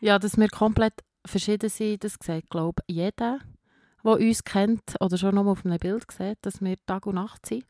ja, 0.00 0.18
dass 0.18 0.36
wir 0.36 0.48
komplett 0.48 0.94
verschieden 1.24 1.70
sind, 1.70 2.04
das 2.04 2.16
sieht, 2.22 2.50
glaube 2.50 2.82
ich, 2.86 2.96
jeder, 2.96 3.40
der 4.04 4.12
uns 4.12 4.44
kennt 4.44 4.96
oder 5.00 5.16
schon 5.16 5.34
noch 5.34 5.44
mal 5.44 5.52
auf 5.52 5.64
einem 5.64 5.78
Bild 5.78 6.10
sieht, 6.10 6.38
dass 6.42 6.60
wir 6.60 6.76
Tag 6.86 7.06
und 7.06 7.14
Nacht 7.14 7.46
sind. 7.46 7.64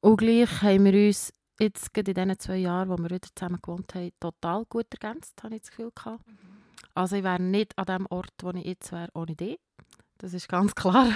Und 0.00 0.16
gleich 0.16 0.62
haben 0.62 0.84
wir 0.84 1.06
uns 1.06 1.32
jetzt 1.60 1.96
in 1.96 2.04
diesen 2.04 2.38
zwei 2.38 2.56
Jahren, 2.56 2.88
wo 2.88 2.98
wir 2.98 3.10
wieder 3.10 3.28
zusammen 3.34 3.60
gewohnt 3.62 3.94
haben, 3.94 4.10
total 4.18 4.64
gut 4.64 4.86
ergänzt, 4.90 5.42
habe 5.42 5.54
ich 5.54 5.62
das 5.62 5.70
Gefühl 5.70 5.92
gehabt. 5.94 6.26
Mhm. 6.26 6.62
Also 6.94 7.16
ich 7.16 7.22
wäre 7.22 7.40
nicht 7.40 7.78
an 7.78 7.86
dem 7.86 8.06
Ort, 8.10 8.32
wo 8.42 8.50
ich 8.50 8.64
jetzt 8.66 8.92
wäre, 8.92 9.08
ohne 9.14 9.34
dich. 9.34 9.58
Das 10.22 10.34
ist 10.34 10.48
ganz 10.48 10.72
klar. 10.76 11.08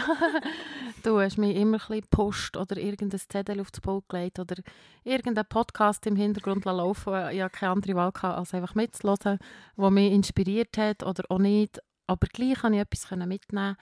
du 1.04 1.20
hast 1.20 1.38
mich 1.38 1.56
immer 1.56 1.76
ein 1.76 1.78
bisschen 1.78 2.00
gepusht 2.00 2.56
oder 2.56 2.76
irgendein 2.76 3.20
Zettel 3.20 3.60
auf 3.60 3.70
das 3.70 3.80
Pult 3.80 4.08
gelegt 4.08 4.40
oder 4.40 4.56
irgendein 5.04 5.46
Podcast 5.46 6.04
im 6.08 6.16
Hintergrund 6.16 6.64
laufen. 6.64 7.14
Ich 7.30 7.40
hatte 7.40 7.56
keine 7.56 7.72
andere 7.72 7.94
Wahl, 7.94 8.10
gehabt, 8.10 8.36
als 8.36 8.52
einfach 8.52 8.74
mitzuhören, 8.74 9.38
der 9.76 9.90
mich 9.90 10.12
inspiriert 10.12 10.76
hat 10.76 11.04
oder 11.04 11.22
auch 11.28 11.38
nicht. 11.38 11.78
Aber 12.08 12.26
gleich 12.26 12.58
konnte 12.58 12.78
ich 12.78 12.82
etwas 12.82 13.08
mitnehmen. 13.12 13.76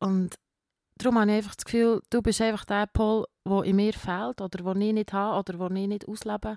Und 0.00 0.34
darum 0.98 1.20
habe 1.20 1.30
ich 1.30 1.36
einfach 1.36 1.54
das 1.54 1.64
Gefühl, 1.64 2.02
du 2.10 2.22
bist 2.22 2.40
einfach 2.40 2.64
der 2.64 2.88
Pol, 2.88 3.24
der 3.46 3.62
in 3.62 3.76
mir 3.76 3.92
fehlt 3.92 4.40
oder 4.40 4.74
den 4.74 4.82
ich 4.82 4.94
nicht 4.94 5.12
habe 5.12 5.38
oder 5.38 5.68
den 5.68 5.76
ich 5.76 5.88
nicht 5.88 6.08
auslebe, 6.08 6.56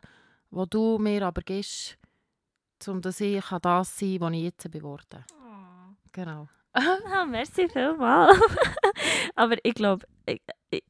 wo 0.50 0.66
du 0.66 0.98
mir 0.98 1.28
aber 1.28 1.44
gibst, 1.44 2.00
um 2.88 3.02
dass 3.02 3.22
ich 3.22 3.40
das 3.40 3.52
sein 3.52 3.62
kann, 3.62 3.82
was 3.82 4.02
ich 4.02 4.44
jetzt 4.44 4.72
geworden 4.72 5.06
bin. 5.12 5.24
Oh. 5.32 5.94
Genau. 6.12 6.48
ah, 7.14 7.26
merci 7.26 7.68
vielmals. 7.68 8.40
aber 9.36 9.56
ich 9.64 9.74
glaube, 9.74 10.06
ich, 10.26 10.42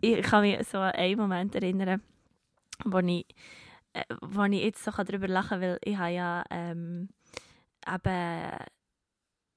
ich, 0.01 0.21
kann 0.21 0.41
mich 0.41 0.67
so 0.67 0.79
an 0.79 0.91
einen 0.91 1.17
Moment 1.17 1.55
erinnern, 1.55 2.01
wo 2.83 2.99
ich, 2.99 3.25
äh, 3.93 4.03
wo 4.21 4.43
ich 4.43 4.63
jetzt 4.63 4.83
so 4.83 4.91
darüber 4.91 5.27
lachen 5.27 5.49
kann, 5.49 5.61
weil 5.61 5.79
ich 5.83 5.97
habe 5.97 6.11
ja 6.11 6.43
ähm, 6.49 7.09
eben 7.87 8.51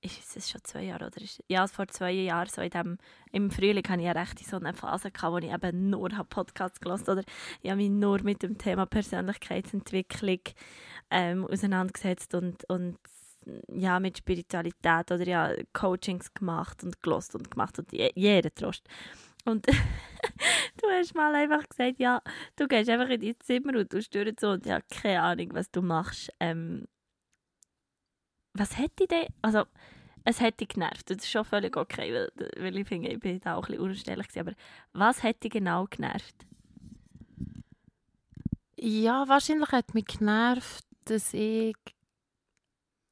ist 0.03 0.37
es 0.37 0.51
schon 0.51 0.63
zwei 0.65 0.85
Jahre 0.85 1.07
oder 1.07 1.21
ist, 1.21 1.43
ja 1.49 1.67
vor 1.67 1.87
zwei 1.89 2.13
Jahren 2.13 2.49
so 2.49 2.63
in 2.63 2.71
dem, 2.71 2.99
im 3.33 3.51
Frühling 3.51 3.87
hatte 3.87 4.01
ich 4.01 4.07
ja 4.07 4.13
recht 4.13 4.39
so 4.39 4.57
eine 4.57 4.73
Phase 4.73 5.11
gehabt, 5.11 5.33
wo 5.33 5.39
ich 5.39 5.53
eben 5.53 5.91
nur 5.91 6.09
Podcasts 6.09 6.81
gelesen 6.81 7.11
oder 7.11 7.25
ich 7.61 7.71
habe 7.71 7.83
mich 7.83 7.91
nur 7.91 8.23
mit 8.23 8.43
dem 8.43 8.57
Thema 8.57 8.87
Persönlichkeitsentwicklung 8.87 10.41
ähm, 11.11 11.47
auseinandergesetzt 11.47 12.35
und, 12.35 12.65
und 12.71 12.99
ja 13.69 14.01
mit 14.01 14.19
Spiritualität 14.19 15.11
oder 15.11 15.27
ja 15.27 15.53
Coachings 15.73 16.33
gemacht 16.33 16.83
und 16.85 17.03
gelost 17.03 17.35
und 17.35 17.51
gemacht 17.51 17.79
und 17.79 17.93
jeder 17.93 18.55
Trost 18.55 18.89
und 19.45 19.67
du 19.67 20.89
hast 20.91 21.15
mal 21.15 21.35
einfach 21.35 21.69
gesagt 21.69 21.99
ja 21.99 22.23
du 22.57 22.69
gehst 22.69 22.91
einfach 22.91 23.09
in 23.09 23.21
dein 23.21 23.41
Zimmer 23.41 23.79
und 23.79 23.93
du 23.93 24.03
störst 24.03 24.41
so 24.41 24.51
und 24.51 24.67
ich 24.67 24.73
habe 24.73 24.85
keine 24.91 25.23
Ahnung 25.23 25.49
was 25.53 25.71
du 25.71 25.83
machst 25.83 26.31
ähm, 26.41 26.87
was 28.55 28.79
hätte 28.79 29.05
ich 29.05 29.09
denn, 29.09 29.27
also 29.43 29.65
es 30.25 30.41
hätte 30.41 30.67
genervt, 30.67 31.09
das 31.09 31.19
ist 31.19 31.31
schon 31.31 31.45
völlig 31.45 31.77
okay, 31.77 32.13
weil, 32.13 32.53
weil 32.59 32.77
ich 32.77 32.87
finde, 32.87 33.09
ich 33.09 33.21
bin 33.21 33.41
da 33.41 33.55
auch 33.55 33.69
ein 33.69 33.73
bisschen 33.73 33.83
unständig 33.83 34.39
aber 34.39 34.53
was 34.93 35.23
hätte 35.23 35.49
genau 35.49 35.87
genervt? 35.87 36.35
Ja, 38.77 39.29
wahrscheinlich 39.29 39.71
hat 39.73 39.95
mich 39.95 40.07
genervt, 40.07 40.85
dass 41.05 41.35
ich 41.35 41.75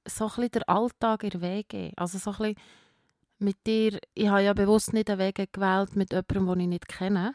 so 0.09 0.25
ein 0.25 0.29
bisschen 0.29 0.51
den 0.51 0.63
Alltag 0.65 1.25
in 1.25 1.41
Wege 1.41 1.93
also 1.97 2.19
so 2.19 2.31
ein 2.31 2.37
bisschen 2.37 2.55
mit 3.39 3.57
dir, 3.67 3.99
ich 4.15 4.29
habe 4.29 4.43
ja 4.43 4.53
bewusst 4.53 4.93
nicht 4.93 5.11
einen 5.11 5.21
Weg 5.21 5.53
gewählt 5.53 5.95
mit 5.95 6.13
jemandem, 6.13 6.47
den 6.47 6.61
ich 6.61 6.69
nicht 6.69 6.89
kenne, 6.89 7.35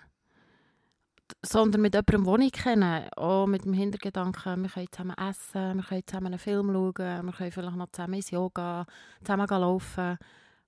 sondern 1.42 1.82
mit 1.82 1.96
jemandem, 1.96 2.25
den 2.25 2.42
ich 2.42 2.51
kenne, 2.51 3.10
auch 3.15 3.48
mit 3.48 3.65
dem 3.65 3.74
Hintergedanken, 3.74 4.63
wir 4.63 4.70
können 4.70 4.92
zusammen 4.92 5.18
essen, 5.18 5.75
wir 5.77 5.84
können 5.84 6.03
zusammen 6.06 6.27
einen 6.27 6.39
Film 6.39 6.68
schauen, 6.68 7.25
wir 7.25 7.34
können 7.34 7.51
vielleicht 7.51 7.77
noch 7.77 7.92
zusammen 7.92 8.13
ins 8.15 8.32
Yoga, 8.32 8.86
zusammen 9.24 9.48
laufen. 9.48 10.18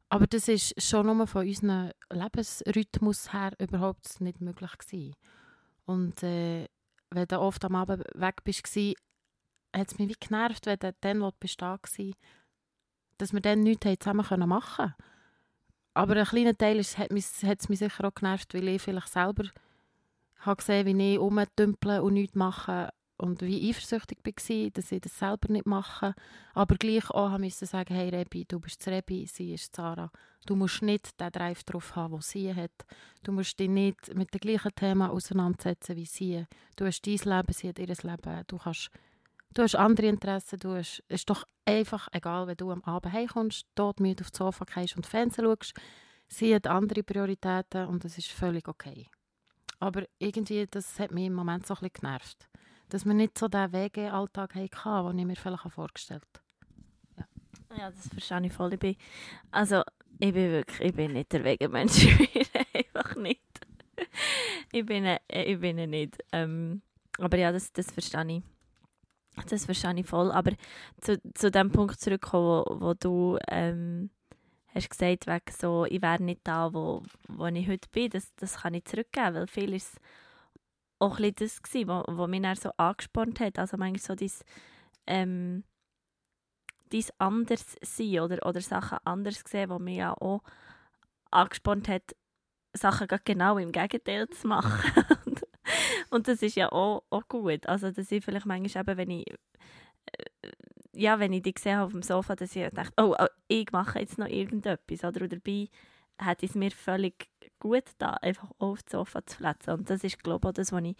Aber 0.09 0.27
das 0.27 0.47
ist 0.47 0.81
schon 0.81 1.05
nur 1.07 1.27
von 1.27 1.45
unserem 1.45 1.91
Lebensrhythmus 2.11 3.33
her 3.33 3.51
überhaupt 3.59 4.21
nicht 4.21 4.39
möglich 4.39 4.77
gewesen. 4.77 5.15
Und 5.85 6.23
äh, 6.23 6.67
wenn 7.11 7.27
du 7.27 7.39
oft 7.39 7.63
am 7.65 7.75
Abend 7.75 8.03
weg 8.13 8.43
bist, 8.43 8.77
hat 9.75 9.91
es 9.91 9.99
mich 9.99 10.09
wie 10.09 10.15
genervt, 10.19 10.65
wenn 10.65 10.77
dann, 11.01 11.21
wo 11.21 11.29
du 11.29 11.37
bist, 11.39 11.61
da 11.61 11.77
war, 11.77 12.13
dass 13.17 13.33
wir 13.33 13.41
dann 13.41 13.61
nichts 13.61 13.87
zusammen 13.99 14.25
machen 14.49 14.49
konnten. 14.49 14.95
Aber 15.93 16.17
ein 16.17 16.25
kleiner 16.25 16.57
Teil 16.57 16.83
hat, 16.83 17.11
mich, 17.11 17.25
hat 17.43 17.61
es 17.61 17.69
mich 17.69 17.79
sicher 17.79 18.05
auch 18.05 18.13
genervt, 18.13 18.53
weil 18.53 18.67
ich 18.67 18.81
vielleicht 18.81 19.09
selber 19.09 19.45
habe 20.39 20.57
gesehen, 20.57 20.85
wie 20.85 21.13
ich 21.13 21.19
rumdümpeln 21.19 22.01
und 22.01 22.13
nichts 22.13 22.35
mache 22.35 22.89
und 23.17 23.41
wie 23.41 23.69
eifersüchtig 23.69 24.19
war, 24.25 24.69
dass 24.71 24.91
ich 24.91 25.01
das 25.01 25.17
selber 25.17 25.51
nicht 25.51 25.65
mache. 25.65 26.13
Aber 26.53 26.75
gleich 26.75 27.09
auch 27.11 27.37
musste 27.37 27.65
sagen, 27.65 27.95
hey 27.95 28.09
Rebi, 28.09 28.45
du 28.45 28.59
bist 28.59 28.85
Rebi, 28.87 29.25
sie 29.25 29.53
ist 29.53 29.75
Sarah. 29.75 30.11
Du 30.45 30.55
musst 30.55 30.81
nicht 30.81 31.19
den 31.19 31.31
Drive 31.31 31.63
drauf 31.63 31.95
haben, 31.95 32.15
den 32.15 32.21
sie 32.21 32.53
hat. 32.53 32.85
Du 33.23 33.31
musst 33.31 33.59
dich 33.59 33.69
nicht 33.69 34.13
mit 34.13 34.33
dem 34.33 34.39
gleichen 34.39 34.75
Thema 34.75 35.11
auseinandersetzen 35.11 35.95
wie 35.95 36.05
sie. 36.05 36.45
Du 36.75 36.85
hast 36.85 37.07
dein 37.07 37.13
Leben, 37.13 37.53
sie 37.53 37.69
hat 37.69 37.79
ihr 37.79 37.87
Leben. 37.87 38.43
Du, 38.47 38.57
kannst, 38.57 38.91
du 39.55 39.63
hast 39.63 39.75
andere 39.75 40.07
Interessen. 40.07 40.59
Du 40.59 40.75
hast, 40.75 41.03
es 41.07 41.21
ist 41.21 41.29
doch 41.29 41.45
einfach 41.65 42.07
egal, 42.11 42.45
wenn 42.45 42.57
du 42.57 42.71
am 42.71 42.83
Abend 42.83 43.13
heimkommst, 43.13 43.65
dort 43.73 43.99
müde 43.99 44.21
auf 44.21 44.29
das 44.29 44.37
Sofa 44.37 44.65
gehst 44.65 44.95
und 44.95 45.07
Fernsehen 45.07 45.45
schaust. 45.45 45.73
Sie 46.27 46.53
hat 46.53 46.67
andere 46.67 47.03
Prioritäten 47.03 47.87
und 47.87 48.03
das 48.03 48.17
ist 48.17 48.31
völlig 48.31 48.67
okay. 48.67 49.07
Aber 49.79 50.03
irgendwie, 50.19 50.65
das 50.69 50.99
hat 50.99 51.11
mich 51.11 51.25
im 51.25 51.33
Moment 51.33 51.65
so 51.65 51.73
ein 51.73 51.79
bisschen 51.79 52.01
genervt. 52.01 52.49
Dass 52.89 53.05
wir 53.05 53.13
nicht 53.13 53.37
so 53.37 53.47
den 53.47 53.71
Wegealltag 53.73 54.55
hatten, 54.55 55.07
den 55.09 55.19
ich 55.19 55.25
mir 55.25 55.35
vielleicht 55.35 55.71
vorgestellt 55.71 56.23
habe. 57.17 57.27
Ja. 57.77 57.77
ja, 57.77 57.91
das 57.91 58.07
verstehe 58.07 58.45
ich 58.45 58.53
voll. 58.53 58.73
Ich 58.73 58.79
bin, 58.79 58.95
also, 59.51 59.81
ich 60.19 60.33
bin 60.33 60.51
wirklich, 60.51 60.81
ich 60.81 60.95
bin 60.95 61.13
nicht 61.13 61.31
der 61.33 61.43
Wegemensch. 61.43 62.05
ich 62.33 62.49
einfach 62.73 63.15
nicht. 63.15 63.41
ich 64.71 64.85
bin, 64.85 65.17
ich 65.27 65.59
bin 65.59 65.89
nicht. 65.89 66.17
Ähm, 66.31 66.81
aber 67.19 67.37
ja, 67.37 67.51
das, 67.51 67.71
das 67.73 67.91
verstehe 67.91 68.37
ich. 68.37 68.54
Das 69.49 69.65
verstehe 69.65 69.99
ich 69.99 70.05
voll. 70.05 70.31
Aber 70.31 70.51
zu, 71.01 71.19
zu 71.33 71.51
dem 71.51 71.71
Punkt 71.71 71.99
zurückkommen, 71.99 72.63
wo, 72.67 72.81
wo 72.81 72.93
du 72.93 73.37
ähm, 73.49 74.09
hast 74.73 74.89
gesagt, 74.89 75.27
wegen 75.27 75.57
so, 75.57 75.85
ich 75.85 76.01
wäre 76.01 76.21
nicht 76.21 76.41
da, 76.43 76.73
wo, 76.73 77.03
wo 77.27 77.45
ich 77.47 77.67
heute 77.67 77.89
bin, 77.91 78.09
das, 78.09 78.33
das 78.35 78.57
kann 78.61 78.73
ich 78.73 78.85
zurückgeben, 78.85 79.35
weil 79.35 79.47
viel 79.47 79.73
ist 79.73 79.97
auch 80.99 81.19
ein 81.19 81.33
das 81.35 81.61
gewesen, 81.61 81.89
wo, 81.89 82.03
wo 82.17 82.27
mich 82.27 82.41
dann 82.41 82.55
so 82.55 82.71
angespornt 82.77 83.39
hat, 83.39 83.59
also 83.59 83.77
manchmal 83.77 83.99
so 84.01 84.15
dieses 84.15 84.43
ähm, 85.07 85.63
dies 86.91 87.11
anders 87.17 87.75
sein 87.81 88.19
oder, 88.19 88.45
oder 88.45 88.61
Sachen 88.61 88.99
anders 89.03 89.41
sehen, 89.45 89.69
wo 89.69 89.79
mich 89.79 89.97
ja 89.97 90.13
auch 90.13 90.41
angespornt 91.31 91.87
hat, 91.87 92.15
Sachen 92.73 93.07
genau 93.23 93.57
im 93.57 93.71
Gegenteil 93.71 94.29
zu 94.29 94.47
machen. 94.47 95.05
und 95.25 95.41
das 96.11 96.41
ist 96.41 96.55
ja 96.55 96.71
auch, 96.71 97.03
auch 97.09 97.27
gut. 97.27 97.67
Also, 97.67 97.91
dass 97.91 98.11
ich 98.11 98.23
vielleicht 98.23 98.45
manchmal 98.45 98.83
eben, 98.83 98.97
wenn 98.97 99.11
ich 99.11 99.27
äh, 99.27 100.51
ja, 100.95 101.19
wenn 101.19 101.33
ich 101.33 101.43
dich 101.43 101.55
gesehen 101.55 101.79
auf 101.79 101.91
dem 101.91 102.01
Sofa, 102.01 102.35
dass 102.35 102.55
ich 102.55 102.69
dachte, 102.69 102.93
oh, 102.97 103.15
oh, 103.19 103.25
ich 103.47 103.71
mache 103.71 103.99
jetzt 103.99 104.17
noch 104.17 104.27
irgendetwas. 104.27 105.03
Oder 105.03 105.23
und 105.23 105.33
dabei 105.33 105.67
hat 106.17 106.41
es 106.43 106.55
mir 106.55 106.71
völlig 106.71 107.29
gut 107.59 107.83
da, 107.97 108.11
einfach 108.21 108.49
auf 108.59 108.81
das 108.83 108.91
Sofa 108.93 109.25
zu 109.25 109.37
fletzen. 109.37 109.71
Und 109.71 109.89
das 109.89 110.03
ist, 110.03 110.23
glaube 110.23 110.49
ich, 110.49 110.53
das, 110.53 110.71
was 110.71 110.83
ich 110.83 110.95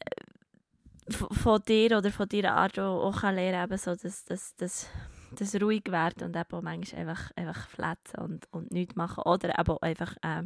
äh, 0.00 1.12
von 1.12 1.62
dir 1.62 1.98
oder 1.98 2.10
von 2.10 2.28
deiner 2.28 2.56
Art 2.56 2.78
auch, 2.78 3.22
lernen 3.22 3.68
kann, 3.68 3.78
so 3.78 3.94
das, 3.94 4.24
das, 4.24 4.54
das, 4.56 4.88
das 5.32 5.60
ruhig 5.60 5.84
werden 5.90 6.24
und 6.24 6.36
eben 6.36 6.64
manchmal 6.64 7.00
einfach, 7.02 7.30
einfach 7.36 7.68
fletzen 7.68 8.20
und, 8.20 8.52
und 8.52 8.70
nichts 8.70 8.96
machen. 8.96 9.22
Oder 9.24 9.58
eben 9.58 9.78
einfach, 9.80 10.16
äh, 10.22 10.42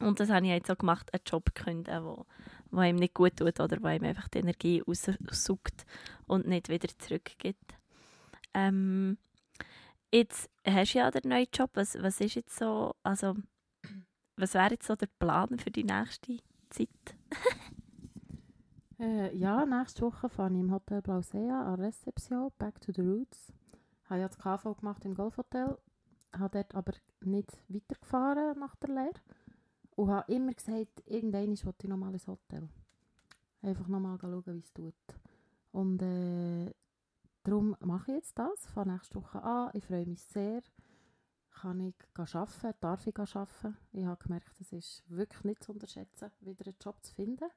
und 0.00 0.20
das 0.20 0.30
habe 0.30 0.46
ich 0.46 0.52
jetzt 0.52 0.70
auch 0.70 0.78
gemacht, 0.78 1.12
einen 1.12 1.22
Job 1.26 1.54
kündigen, 1.54 2.04
wo, 2.04 2.26
wo 2.70 2.82
ihm 2.82 2.96
nicht 2.96 3.14
gut 3.14 3.36
tut 3.36 3.60
oder 3.60 3.82
wo 3.82 3.88
ihm 3.88 4.04
einfach 4.04 4.28
die 4.28 4.38
Energie 4.38 4.80
raussaugt 4.80 5.84
und 6.26 6.46
nicht 6.46 6.68
wieder 6.68 6.88
zurückgibt. 6.98 7.74
Ähm, 8.54 9.18
jetzt 10.12 10.50
hast 10.64 10.94
du 10.94 10.98
ja 10.98 11.10
den 11.10 11.28
neuen 11.28 11.48
Job. 11.52 11.70
Was, 11.74 12.00
was 12.00 12.20
ist 12.20 12.34
jetzt 12.34 12.56
so, 12.56 12.94
also 13.02 13.36
was 14.36 14.54
wäre 14.54 14.70
jetzt 14.70 14.86
so 14.86 14.94
der 14.94 15.08
Plan 15.18 15.58
für 15.58 15.70
die 15.70 15.84
nächste 15.84 16.38
Zeit? 16.70 16.88
äh, 19.00 19.36
ja, 19.36 19.66
nächste 19.66 20.02
Woche 20.02 20.28
fahre 20.28 20.52
ich 20.52 20.60
im 20.60 20.72
Hotel 20.72 21.02
Blausea 21.02 21.62
an 21.62 21.80
Rezeption, 21.80 22.52
Back 22.58 22.80
to 22.80 22.92
the 22.92 23.02
Roots. 23.02 23.52
Habe 24.08 24.20
ja 24.20 24.28
das 24.28 24.38
KV 24.38 24.74
gemacht 24.74 25.04
im 25.04 25.14
Golfhotel, 25.14 25.76
habe 26.32 26.58
dort 26.58 26.74
aber 26.74 26.92
nicht 27.20 27.50
weitergefahren 27.68 28.58
nach 28.58 28.76
der 28.76 28.88
Lehre 28.90 29.20
und 29.98 30.10
habe 30.10 30.32
immer 30.32 30.52
gesagt, 30.54 31.02
irgendwann 31.06 31.48
will 31.48 31.54
ich 31.54 31.88
nochmal 31.88 32.12
ins 32.12 32.28
Hotel. 32.28 32.68
Einfach 33.62 33.88
nochmal 33.88 34.16
schauen, 34.20 34.44
wie 34.46 34.60
es 34.60 34.72
tut. 34.72 34.94
Und 35.72 36.00
äh, 36.00 36.72
darum 37.42 37.76
mache 37.80 38.12
ich 38.12 38.18
jetzt 38.18 38.38
das, 38.38 38.64
fange 38.66 38.92
nächste 38.92 39.16
Woche 39.16 39.42
an. 39.42 39.70
Ich 39.74 39.84
freue 39.84 40.06
mich 40.06 40.22
sehr. 40.22 40.62
Kann 41.50 41.80
ich 41.80 41.96
arbeiten, 42.16 42.78
darf 42.78 43.08
ich 43.08 43.18
arbeiten. 43.18 43.76
Ich 43.90 44.04
habe 44.04 44.22
gemerkt, 44.22 44.60
es 44.60 44.72
ist 44.72 45.02
wirklich 45.08 45.42
nicht 45.42 45.64
zu 45.64 45.72
unterschätzen, 45.72 46.30
wieder 46.42 46.66
einen 46.66 46.76
Job 46.80 47.02
zu 47.02 47.12
finden. 47.12 47.50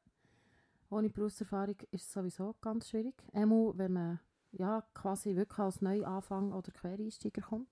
Ohne 0.89 1.11
Berufserfahrung 1.11 1.77
ist 1.91 2.07
es 2.07 2.11
sowieso 2.11 2.55
ganz 2.59 2.89
schwierig. 2.89 3.23
Einmal, 3.33 3.77
wenn 3.77 3.93
man 3.93 4.19
ja, 4.49 4.81
quasi 4.95 5.35
wirklich 5.35 5.59
als 5.59 5.81
Neuanfang 5.83 6.53
oder 6.53 6.71
Quereinsteiger 6.71 7.43
kommt. 7.43 7.69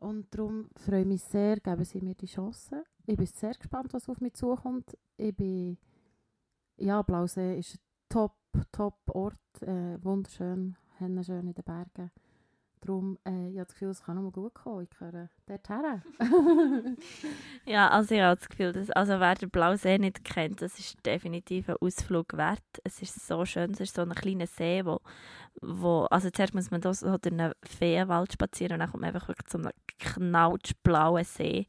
Und 0.00 0.32
darum 0.32 0.68
freue 0.76 1.00
ich 1.00 1.06
mich 1.06 1.22
sehr, 1.22 1.58
geben 1.58 1.84
Sie 1.84 2.00
mir 2.00 2.14
die 2.14 2.26
Chance. 2.26 2.84
Ich 3.06 3.16
bin 3.16 3.26
sehr 3.26 3.54
gespannt, 3.54 3.92
was 3.92 4.08
auf 4.08 4.20
mich 4.20 4.34
zukommt. 4.34 4.96
Ich 5.16 5.34
bin, 5.34 5.76
ja, 6.76 7.02
Blausee 7.02 7.58
ist 7.58 7.74
ein 7.74 7.80
top, 8.08 8.36
top 8.70 8.94
Ort, 9.08 9.62
äh, 9.62 10.02
wunderschön, 10.02 10.76
schön 10.98 11.18
in 11.18 11.54
den 11.54 11.64
Bergen. 11.64 12.10
Darum, 12.80 13.18
äh, 13.26 13.48
ich 13.48 13.56
habe 13.56 13.66
das 13.66 13.72
Gefühl, 13.74 13.88
es 13.88 14.02
kann 14.02 14.22
mal 14.22 14.30
gut 14.30 14.54
kommen. 14.54 14.84
Ich 14.84 14.90
gehöre 14.90 15.30
dorthin. 15.46 16.02
ja, 17.66 17.88
also 17.88 18.14
ich 18.14 18.20
habe 18.20 18.38
das 18.38 18.48
Gefühl, 18.48 18.72
dass, 18.72 18.90
also 18.90 19.18
wer 19.18 19.34
den 19.34 19.50
Blausee 19.50 19.98
nicht 19.98 20.24
kennt, 20.24 20.62
das 20.62 20.78
ist 20.78 21.04
definitiv 21.04 21.68
ein 21.68 21.76
Ausflug 21.80 22.36
wert. 22.36 22.62
Es 22.84 23.02
ist 23.02 23.26
so 23.26 23.44
schön, 23.44 23.72
es 23.72 23.80
ist 23.80 23.96
so 23.96 24.02
ein 24.02 24.14
kleiner 24.14 24.46
See, 24.46 24.84
wo, 24.84 25.00
wo 25.60 26.04
also 26.10 26.30
zuerst 26.30 26.54
muss 26.54 26.70
man 26.70 26.80
da 26.80 26.92
so 26.94 27.18
durch 27.18 27.32
einen 27.32 27.52
Feenwald 27.62 28.32
spazieren 28.32 28.74
und 28.74 28.80
dann 28.80 28.90
kommt 28.90 29.02
man 29.02 29.14
einfach 29.14 29.28
wirklich 29.28 29.48
zu 29.48 29.58
einem 29.58 29.72
knautschblauen 29.98 31.24
See 31.24 31.66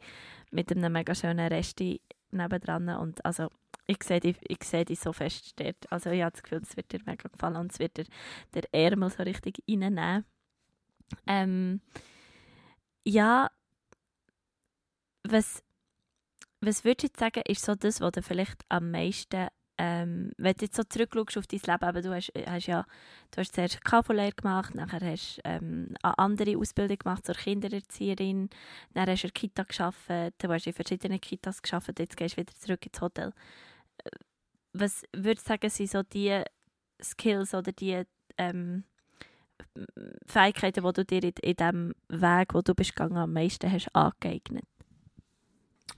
mit 0.52 0.72
einem 0.72 0.94
mega 0.94 1.16
schönen 1.16 1.48
Resti 1.48 2.02
nebendran 2.32 2.90
und 2.90 3.24
also 3.26 3.50
ich 3.88 4.04
sehe 4.04 4.20
die, 4.20 4.36
ich 4.48 4.64
sehe 4.64 4.86
so 4.96 5.14
fest 5.14 5.60
dort. 5.60 5.92
Also 5.92 6.12
ich 6.12 6.22
habe 6.22 6.32
das 6.32 6.44
Gefühl, 6.44 6.62
es 6.62 6.78
wird 6.78 6.92
dir 6.92 7.00
mega 7.06 7.28
gefallen 7.28 7.56
und 7.56 7.72
es 7.72 7.80
wird 7.80 7.98
dir 7.98 8.06
der 8.54 8.64
Ärmel 8.72 9.10
so 9.10 9.24
richtig 9.24 9.64
reinnehmen. 9.68 10.26
Ähm, 11.26 11.82
ja, 13.04 13.50
was, 15.24 15.64
was 16.62 16.84
du 16.84 16.90
jetzt 16.90 17.20
sagen, 17.20 17.42
ist 17.48 17.66
so 17.66 17.74
das, 17.74 18.00
was 18.00 18.12
du 18.12 18.22
vielleicht 18.22 18.64
am 18.70 18.92
meisten, 18.92 19.48
ähm, 19.82 20.34
wenn 20.38 20.56
du 20.56 20.66
jetzt 20.66 20.76
so 20.76 20.84
zurückschaust 20.84 21.38
auf 21.38 21.48
dein 21.48 21.62
Leben, 21.62 21.86
aber 21.86 22.02
du 22.02 22.14
hast, 22.14 22.34
hast 22.46 22.68
ja, 22.68 22.86
du 23.32 23.38
hast 23.38 23.56
zuerst 23.56 23.82
KV-Lehre 23.86 24.34
gemacht, 24.34 24.76
nachher 24.76 25.00
hast 25.00 25.38
du 25.38 25.42
ähm, 25.46 25.94
eine 26.04 26.20
andere 26.20 26.58
Ausbildung 26.58 26.98
gemacht 26.98 27.26
zur 27.26 27.36
Kindererzieherin, 27.36 28.50
dann 28.94 29.10
hast 29.10 29.24
du 29.24 29.28
in 29.28 29.34
Kita 29.34 29.64
gearbeitet, 29.64 30.36
du 30.38 30.50
hast 30.50 30.68
in 30.68 30.74
verschiedenen 30.74 31.22
Kitas 31.22 31.62
gearbeitet, 31.62 32.00
jetzt 32.00 32.18
gehst 32.18 32.36
du 32.36 32.42
wieder 32.42 32.54
zurück 32.56 32.86
ins 32.86 33.00
Hotel. 33.00 33.32
Was 34.74 35.04
würdest 35.16 35.48
du 35.48 35.54
sagen, 35.54 35.70
sind 35.70 35.90
so 35.90 36.04
die 36.04 36.44
Skills 37.02 37.54
oder 37.54 37.72
die 37.72 38.04
ähm, 38.38 38.84
Fähigkeiten, 40.26 40.84
die 40.84 40.94
du 40.94 41.06
dir 41.06 41.24
in, 41.24 41.34
in 41.42 41.56
dem 41.56 41.96
Weg, 42.10 42.54
wo 42.54 42.62
du 42.62 42.76
bist 42.76 42.98
gegangen, 42.98 43.16
am 43.16 43.32
meisten 43.32 43.72
hast 43.72 43.96
angeeignet? 43.96 44.66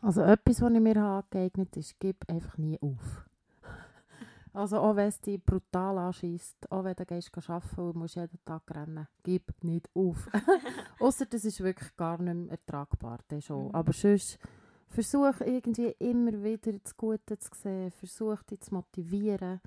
Also 0.01 0.21
etwas, 0.21 0.61
was 0.61 0.71
ich 0.71 0.79
mir 0.79 0.97
angeeignet 0.97 1.75
ist, 1.77 1.99
gib 1.99 2.17
einfach 2.29 2.59
nie 2.59 2.79
auf. 2.79 3.25
Also 4.53 4.79
auch 4.79 4.95
wenn 4.95 5.07
es 5.07 5.21
dich 5.21 5.43
brutal 5.43 5.97
anschießt, 5.97 6.71
auch 6.71 6.83
wenn 6.83 6.95
du 6.95 7.05
gehst 7.05 7.31
arbeiten 7.49 7.81
und 7.81 7.95
musst 7.95 8.15
jeden 8.15 8.43
Tag 8.43 8.63
rennen, 8.69 9.07
gib 9.23 9.63
nicht 9.63 9.89
auf. 9.93 10.29
Außer 10.99 11.25
das 11.25 11.45
ist 11.45 11.61
wirklich 11.61 11.95
gar 11.95 12.21
nicht 12.21 12.35
mehr 12.35 12.51
ertragbar. 12.51 13.19
Das 13.27 13.45
schon. 13.45 13.67
Mhm. 13.69 13.75
Aber 13.75 13.93
sonst 13.93 14.37
versuch 14.89 15.39
irgendwie 15.39 15.95
immer 15.99 16.43
wieder 16.43 16.73
das 16.73 16.97
Gute 16.97 17.39
zu 17.39 17.49
sehen, 17.53 17.91
versuch 17.91 18.43
dich 18.43 18.61
zu 18.61 18.73
motivieren 18.73 19.61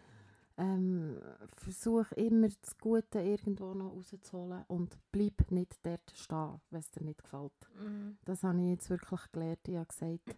ähm, 0.57 1.19
versuch 1.57 2.13
immer 2.13 2.49
das 2.49 2.79
Gute 2.79 3.21
irgendwo 3.21 3.75
noch 3.75 3.93
rauszuholen 3.93 4.65
und 4.69 4.97
bleib 5.11 5.51
nicht 5.51 5.85
dort 5.85 6.13
stehen, 6.15 6.61
wenn 6.71 6.81
es 6.81 6.91
dir 6.91 7.03
nicht 7.03 7.23
gefällt. 7.23 7.53
Mhm. 7.81 8.19
Das 8.25 8.43
habe 8.43 8.61
ich 8.61 8.71
jetzt 8.71 8.91
wirklich 8.91 9.21
gelernt. 9.33 9.67
Ich 9.67 9.77
habe 9.77 9.87
gesagt, 9.87 10.37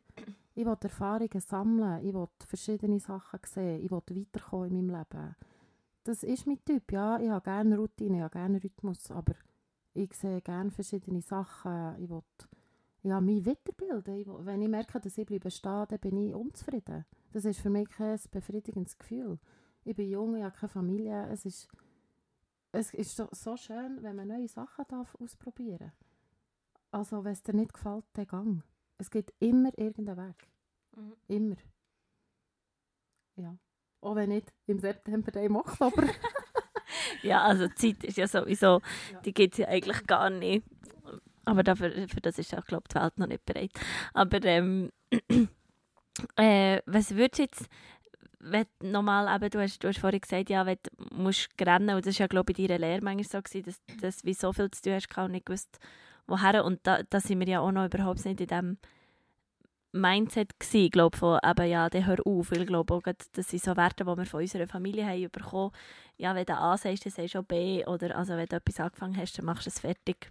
ich 0.55 0.65
will 0.65 0.77
Erfahrungen 0.81 1.41
sammeln, 1.41 2.07
ich 2.07 2.15
will 2.15 2.29
verschiedene 2.47 2.99
Sachen 2.99 3.41
sehen, 3.45 3.85
ich 3.85 3.91
will 3.91 4.03
weiterkommen 4.09 4.71
in 4.71 4.87
meinem 4.87 4.99
Leben. 4.99 5.37
Das 6.05 6.23
ist 6.23 6.47
mein 6.47 6.65
Typ, 6.65 6.93
ja. 6.93 7.19
Ich 7.19 7.29
habe 7.29 7.45
gerne 7.45 7.77
Routine, 7.77 8.19
ich 8.19 8.23
habe 8.23 8.33
gerne 8.33 8.63
Rhythmus, 8.63 9.11
aber 9.11 9.35
ich 9.93 10.15
sehe 10.15 10.41
gerne 10.41 10.71
verschiedene 10.71 11.21
Sachen. 11.21 12.03
Ich 12.03 12.09
will 12.09 12.23
ja, 13.03 13.21
mich 13.21 13.45
weiterbilden. 13.45 14.17
Ich 14.17 14.27
will, 14.27 14.47
wenn 14.47 14.63
ich 14.63 14.69
merke, 14.69 15.01
dass 15.01 15.19
ich 15.19 15.27
bleibe 15.27 15.51
stehen, 15.51 15.85
dann 15.89 15.99
bin 15.99 16.17
ich 16.17 16.35
unzufrieden. 16.35 17.05
Das 17.33 17.45
ist 17.45 17.61
für 17.61 17.71
mich 17.71 17.89
kein 17.89 18.19
befriedigendes 18.31 18.97
Gefühl 18.97 19.39
ich 19.87 19.95
bin 19.95 20.09
jung, 20.09 20.37
ich 20.37 20.43
habe 20.43 20.57
keine 20.57 20.69
Familie. 20.69 21.29
Es 21.31 21.45
ist, 21.45 21.69
es 22.73 22.93
ist 22.93 23.17
so, 23.17 23.29
so 23.31 23.57
schön, 23.57 24.03
wenn 24.03 24.17
man 24.17 24.29
neue 24.29 24.49
Sachen 24.49 24.85
darf 24.89 25.15
ausprobieren 25.15 25.79
darf. 25.79 26.05
Also, 26.91 27.25
wenn 27.25 27.33
es 27.33 27.43
dir 27.43 27.55
nicht 27.55 27.73
gefällt, 27.73 28.05
dann 28.15 28.27
gang. 28.27 28.63
Es 28.99 29.11
gibt 29.11 29.33
immer 29.39 29.71
irgendeinen 29.79 30.17
Weg. 30.17 30.49
Mhm. 30.97 31.17
Immer. 31.29 31.57
Ja. 33.37 33.57
Auch 34.01 34.17
wenn 34.17 34.31
nicht 34.31 34.53
im 34.67 34.81
September, 34.81 35.31
dann 35.31 35.45
im 35.45 35.57
Oktober. 35.57 36.05
ja, 37.23 37.43
also 37.43 37.69
die 37.69 37.75
Zeit 37.75 38.05
ist 38.05 38.17
ja 38.17 38.27
sowieso, 38.27 38.81
ja. 39.13 39.21
die 39.21 39.35
gibt 39.35 39.55
es 39.55 39.59
ja 39.59 39.69
eigentlich 39.69 40.07
gar 40.07 40.31
nicht. 40.31 40.65
Aber 41.45 41.63
dafür, 41.63 42.09
für 42.09 42.21
das 42.21 42.39
ist 42.41 42.55
auch, 42.57 42.65
glaube 42.65 42.89
die 42.91 42.97
Welt 42.97 43.19
noch 43.19 43.29
nicht 43.29 43.45
bereit. 43.47 43.71
Aber 44.15 44.43
ähm, 44.45 44.91
äh, 46.37 46.81
was 46.87 47.15
würdest 47.15 47.39
du 47.39 47.43
jetzt 47.43 47.69
wenn 48.51 48.67
normal, 48.83 49.35
eben, 49.35 49.51
du, 49.51 49.61
hast, 49.61 49.83
du 49.83 49.89
hast 49.89 49.99
vorhin 49.99 50.21
gesagt, 50.21 50.51
ja, 50.51 50.65
wenn 50.67 50.79
du 50.83 51.15
musst 51.15 51.49
rennen, 51.61 51.97
und 51.97 52.07
das 52.07 52.19
war 52.19 52.25
ja, 52.25 52.27
glaube 52.27 52.53
ich, 52.53 52.59
in 52.59 52.69
deiner 52.69 52.79
Lehre 52.79 53.03
manchmal 53.03 53.25
so, 53.25 53.43
gewesen, 53.43 53.65
dass, 53.65 53.97
dass 54.01 54.25
wie 54.25 54.35
so 54.35 54.53
viel 54.53 54.71
zu 54.71 54.83
tun 54.83 54.93
hast, 54.95 55.19
und 55.19 55.33
nicht 55.33 55.47
gewusst, 55.47 55.79
woher. 56.27 56.65
Und 56.65 56.81
da, 56.85 57.03
da 57.03 57.21
sind 57.21 57.41
wir 57.41 57.49
ja 57.49 57.61
auch 57.61 57.73
noch 57.73 57.87
überhaupt 57.87 58.25
nicht 58.25 58.41
in 58.41 58.47
dem 58.47 58.79
Mindset 59.93 60.59
gewesen, 60.61 60.91
glaube 60.91 61.17
von 61.17 61.41
eben, 61.45 61.69
ja, 61.69 61.89
dann 61.89 62.07
hör 62.07 62.19
auf. 62.25 62.51
Weil 62.51 62.63
ich 62.63 62.67
glaube 62.67 62.95
auch, 62.95 63.03
das 63.03 63.49
sind 63.49 63.63
so 63.63 63.77
Werte, 63.77 64.05
die 64.05 64.17
wir 64.17 64.27
von 64.27 64.41
unserer 64.41 64.67
Familie 64.67 65.07
haben 65.07 65.31
bekommen. 65.31 65.73
Ja, 66.17 66.35
wenn 66.35 66.47
du 66.47 66.55
A 66.55 66.77
sagst, 66.77 67.07
dann 67.07 67.13
sagst 67.13 67.35
du 67.35 67.41
auch 67.41 67.45
B. 67.45 67.85
Oder 67.87 68.17
also, 68.17 68.37
wenn 68.37 68.47
du 68.47 68.57
etwas 68.57 68.81
angefangen 68.81 69.17
hast, 69.17 69.39
dann 69.39 69.47
machst 69.47 69.67
du 69.67 69.71
es 69.71 69.81
fertig. 69.81 70.31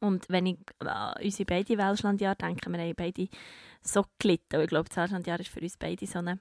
Und 0.00 0.28
wenn 0.28 0.46
ich 0.46 0.58
an 0.80 1.14
unsere 1.22 1.46
beiden 1.46 1.78
Welschlandjahre 1.78 2.36
denke, 2.36 2.70
wir 2.70 2.78
haben 2.78 2.94
beide 2.94 3.28
so 3.80 4.04
gelitten. 4.18 4.56
Und 4.56 4.62
ich 4.62 4.68
glaube, 4.68 4.88
das 4.88 4.98
Welschlandjahr 4.98 5.40
ist 5.40 5.48
für 5.48 5.60
uns 5.60 5.76
beide 5.78 6.06
so 6.06 6.18
eine 6.18 6.38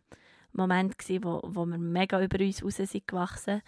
Moment 0.51 0.97
gewesen, 0.97 1.23
wo, 1.23 1.41
wo 1.43 1.65
wir 1.65 1.77
mega 1.77 2.21
über 2.21 2.43
uns 2.43 2.63
raus 2.63 2.77
sind 2.77 3.07
gewachsen. 3.07 3.61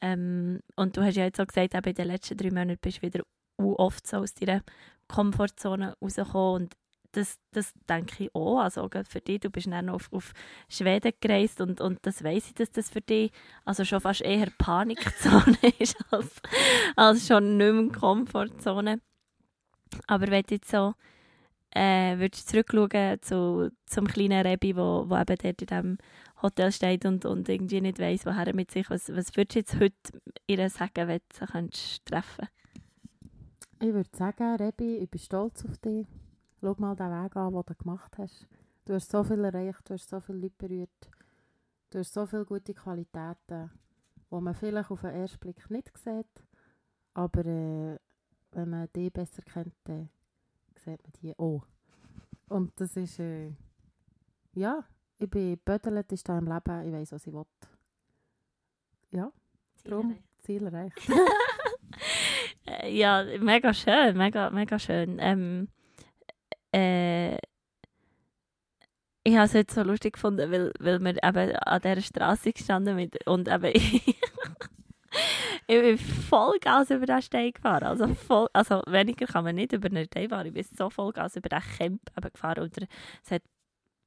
Ähm, 0.00 0.60
und 0.76 0.96
du 0.96 1.02
hast 1.02 1.16
ja 1.16 1.24
jetzt 1.24 1.40
auch 1.40 1.46
gesagt, 1.46 1.74
eben 1.74 1.88
in 1.88 1.94
den 1.94 2.06
letzten 2.08 2.36
drei 2.36 2.50
Monaten 2.50 2.78
bist 2.80 2.98
du 2.98 3.02
wieder 3.02 3.22
oft 3.56 4.06
so 4.06 4.18
aus 4.18 4.34
deiner 4.34 4.62
Komfortzone 5.08 5.96
rausgekommen 6.00 6.62
und 6.62 6.74
das, 7.12 7.38
das 7.52 7.72
denke 7.88 8.24
ich 8.24 8.34
auch. 8.34 8.58
Also 8.58 8.88
für 9.08 9.20
dich, 9.20 9.40
du 9.40 9.50
bist 9.50 9.68
dann 9.68 9.88
auf, 9.88 10.12
auf 10.12 10.32
Schweden 10.68 11.12
gereist 11.20 11.60
und, 11.60 11.80
und 11.80 11.98
das 12.02 12.24
weiß 12.24 12.48
ich, 12.48 12.54
dass 12.54 12.70
das 12.70 12.90
für 12.90 13.00
dich 13.00 13.30
also 13.64 13.84
schon 13.84 14.00
fast 14.00 14.22
eher 14.22 14.48
Panikzone 14.58 15.56
ist 15.78 15.96
als, 16.10 16.42
als 16.96 17.26
schon 17.26 17.56
nicht 17.56 17.72
mehr 17.72 17.88
Komfortzone. 17.92 19.00
Aber 20.06 20.26
wenn 20.28 20.42
du 20.42 20.54
jetzt 20.54 20.70
so 20.70 20.94
äh, 21.74 22.18
würdest 22.18 22.52
du 22.52 22.62
zurückschauen 22.64 23.20
zu, 23.22 23.70
zum 23.86 24.06
kleinen 24.06 24.46
Rebi, 24.46 24.76
wo, 24.76 25.04
wo 25.08 25.16
eben 25.16 25.36
dort 25.36 25.44
in 25.44 25.66
diesem 25.66 25.98
Hotel 26.40 26.70
steht 26.72 27.04
und, 27.04 27.24
und 27.24 27.48
irgendwie 27.48 27.80
nicht 27.80 27.98
weiss, 27.98 28.24
woher 28.24 28.46
er 28.46 28.54
mit 28.54 28.70
sich, 28.70 28.88
was, 28.90 29.08
was 29.14 29.36
würdest 29.36 29.54
du 29.54 29.58
jetzt 29.58 29.80
heute 29.80 30.20
ihr 30.46 30.70
sagen, 30.70 31.08
wenn 31.08 31.20
du 31.28 31.68
sie 31.72 31.98
treffen 32.04 32.48
Ich 33.80 33.92
würde 33.92 34.10
sagen, 34.16 34.54
Rebi, 34.56 34.98
ich 34.98 35.10
bin 35.10 35.20
stolz 35.20 35.64
auf 35.64 35.76
dich. 35.78 36.06
Schau 36.60 36.74
mal 36.78 36.94
den 36.94 37.10
Weg 37.10 37.36
an, 37.36 37.52
den 37.52 37.62
du 37.66 37.74
gemacht 37.74 38.12
hast. 38.18 38.46
Du 38.84 38.94
hast 38.94 39.10
so 39.10 39.24
viel 39.24 39.42
erreicht, 39.44 39.88
du 39.88 39.94
hast 39.94 40.08
so 40.08 40.20
viele 40.20 40.38
Leute 40.38 40.54
berührt. 40.58 41.10
Du 41.90 41.98
hast 41.98 42.12
so 42.12 42.26
viele 42.26 42.44
gute 42.44 42.74
Qualitäten, 42.74 43.70
die 44.30 44.40
man 44.40 44.54
vielleicht 44.54 44.90
auf 44.90 45.00
den 45.00 45.10
ersten 45.10 45.38
Blick 45.38 45.70
nicht 45.70 45.96
sieht. 45.98 46.44
Aber 47.14 47.44
äh, 47.46 47.98
wenn 48.52 48.70
man 48.70 48.88
die 48.94 49.10
besser 49.10 49.42
kennt, 49.42 49.74
dann 49.84 50.10
sieht 50.84 51.02
man 51.02 51.12
die 51.22 51.38
auch. 51.38 51.66
Und 52.48 52.72
das 52.80 52.96
ist, 52.96 53.18
äh, 53.18 53.52
ja, 54.54 54.84
ich 55.18 55.30
bin 55.30 55.58
bödelt, 55.64 56.12
ist 56.12 56.28
da 56.28 56.38
im 56.38 56.46
Leben, 56.46 56.86
ich 56.86 56.92
weiß, 56.92 57.12
was 57.12 57.26
ich 57.26 57.32
will. 57.32 57.46
Ja, 59.10 59.32
darum 59.84 60.18
Ziel 60.38 60.66
erreicht. 60.66 60.98
Ja, 62.86 63.24
mega 63.40 63.74
schön, 63.74 64.16
mega, 64.16 64.50
mega 64.50 64.78
schön. 64.78 65.18
Ähm, 65.20 65.68
äh, 66.72 67.36
ich 69.22 69.34
habe 69.34 69.44
es 69.44 69.52
jetzt 69.54 69.74
so 69.74 69.82
lustig 69.82 70.14
gefunden, 70.14 70.50
weil, 70.50 70.72
weil 70.78 71.00
wir 71.00 71.22
eben 71.22 71.56
an 71.56 71.80
dieser 71.80 72.00
Straße 72.02 72.52
gestanden 72.52 72.96
mit, 72.96 73.26
und 73.26 73.48
eben 73.48 73.72
ich, 75.66 75.80
bin 75.80 75.98
voll 75.98 76.58
Gas 76.60 76.90
über 76.90 77.06
den 77.06 77.22
Stein 77.22 77.52
gefahren. 77.52 77.84
Also, 77.84 78.08
voll, 78.14 78.48
also 78.52 78.82
weniger 78.86 79.26
kann 79.26 79.44
man 79.44 79.54
nicht 79.54 79.72
über 79.72 79.88
einen 79.88 80.04
Stein 80.06 80.28
fahren. 80.28 80.46
Ich 80.46 80.52
bin 80.52 80.64
so 80.64 80.90
voll 80.90 81.12
Gas 81.12 81.36
über 81.36 81.48
den 81.48 81.60
Camp 81.60 82.00
gefahren 82.32 82.64
und 82.64 82.76
es 82.76 83.30
hat 83.30 83.42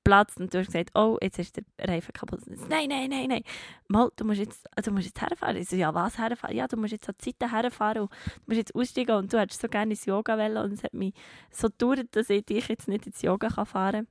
Platz 0.03 0.37
und 0.37 0.53
du 0.53 0.59
hast 0.59 0.67
gesagt, 0.67 0.91
oh, 0.95 1.17
jetzt 1.21 1.37
ist 1.37 1.57
der 1.57 1.63
Reifen 1.81 2.13
kaputt. 2.13 2.39
Nein, 2.69 2.87
nein, 2.87 3.09
nein, 3.09 3.27
nein. 3.27 3.43
Mal, 3.89 4.09
du 4.15 4.23
musst 4.23 4.39
jetzt, 4.39 4.65
du 4.81 4.91
musst 4.91 5.07
jetzt 5.07 5.19
herfahren. 5.19 5.57
Ich 5.57 5.67
so, 5.67 5.75
ja, 5.75 5.93
was 5.93 6.17
herfahren? 6.17 6.55
Ja, 6.55 6.67
du 6.67 6.77
musst 6.77 6.93
jetzt 6.93 7.09
an 7.09 7.15
die 7.19 7.31
Seite 7.31 7.51
herfahren 7.51 8.03
und 8.03 8.11
du 8.11 8.41
musst 8.45 8.57
jetzt 8.57 8.75
aussteigen 8.75 9.17
und 9.17 9.33
du 9.33 9.39
hättest 9.39 9.61
so 9.61 9.67
gerne 9.67 9.91
ins 9.91 10.05
Yoga 10.05 10.37
wollen 10.37 10.57
und 10.57 10.71
es 10.71 10.83
hat 10.83 10.93
mich 10.93 11.13
so 11.51 11.67
gedauert, 11.67 12.07
dass 12.11 12.29
ich 12.29 12.45
dich 12.45 12.69
jetzt 12.69 12.87
nicht 12.87 13.05
ins 13.05 13.21
Yoga 13.21 13.49
kann 13.49 13.65
fahren 13.65 14.05
kann 14.05 14.07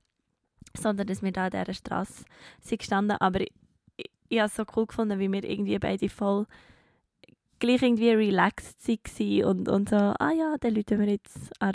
sondern 0.75 1.07
dass 1.07 1.23
wir 1.23 1.33
da 1.33 1.47
an 1.47 1.51
dieser 1.51 1.75
Straße 1.75 2.25
sind 2.61 2.79
gestanden. 2.79 3.17
Aber 3.19 3.41
ich, 3.41 3.53
ich, 3.97 4.11
ich 4.29 4.39
habe 4.39 4.49
es 4.49 4.57
so 4.57 4.65
cool 4.77 4.87
gefunden, 4.87 5.19
wie 5.19 5.31
wir 5.31 5.45
irgendwie 5.45 5.79
beide 5.79 6.09
voll 6.09 6.47
gleich 7.59 7.83
irgendwie 7.83 8.11
relaxed 8.11 8.89
waren 8.89 9.45
und, 9.45 9.69
und 9.69 9.89
so, 9.89 9.97
ah 9.97 10.33
ja, 10.33 10.57
dann 10.61 10.75
läuten 10.75 11.01
wir 11.01 11.09
jetzt 11.09 11.51
an, 11.61 11.75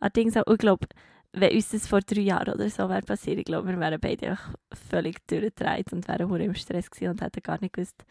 an 0.00 0.12
Dings 0.14 0.36
Und 0.36 0.52
ich 0.54 0.58
glaube, 0.58 0.86
wenn 1.32 1.54
uns 1.54 1.70
das 1.70 1.86
vor 1.86 2.00
drei 2.00 2.20
Jahren 2.20 2.54
oder 2.54 2.68
so 2.70 2.88
wäre 2.88 3.02
passiert, 3.02 3.38
ich 3.38 3.44
glaube, 3.44 3.68
wir 3.68 3.78
wären 3.78 4.00
beide 4.00 4.30
einfach 4.30 4.54
völlig 4.72 5.26
durchgedreht 5.26 5.92
und 5.92 6.08
wären 6.08 6.40
im 6.40 6.54
Stress 6.54 6.90
gewesen 6.90 7.10
und 7.10 7.20
hätten 7.20 7.42
gar 7.42 7.60
nicht 7.60 7.74
gewusst, 7.74 8.04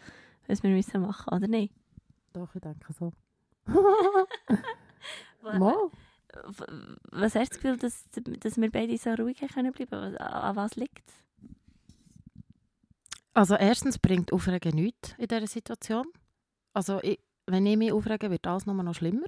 was 0.48 0.62
wir 0.64 0.70
müssen 0.70 1.02
machen, 1.02 1.34
oder 1.34 1.48
nicht? 1.48 1.74
Doch, 2.34 2.54
ich 2.54 2.62
denke 2.62 2.94
so. 2.94 3.12
Mal 5.42 5.90
was 7.12 7.36
hast 7.36 7.54
du 7.54 7.56
das 7.56 7.62
Gefühl, 7.62 7.78
dass, 7.78 8.04
dass 8.40 8.58
wir 8.58 8.72
beide 8.72 8.98
so 8.98 9.12
ruhig 9.12 9.40
können 9.54 9.72
bleiben? 9.72 9.94
An, 9.94 10.18
an 10.18 10.56
was 10.56 10.76
liegt 10.76 11.08
es? 11.08 11.14
Also 13.34 13.56
erstens 13.56 14.00
bringt 14.00 14.32
Aufregen 14.32 14.76
nichts 14.76 15.14
in 15.18 15.28
dieser 15.28 15.48
Situation. 15.48 16.06
Also 16.76 17.00
ich, 17.02 17.20
wenn 17.48 17.66
ich 17.66 17.78
mich 17.78 17.94
aufrege, 17.94 18.30
wird 18.30 18.46
alles 18.46 18.66
nur 18.66 18.76
noch 18.76 18.94
schlimmer. 18.94 19.28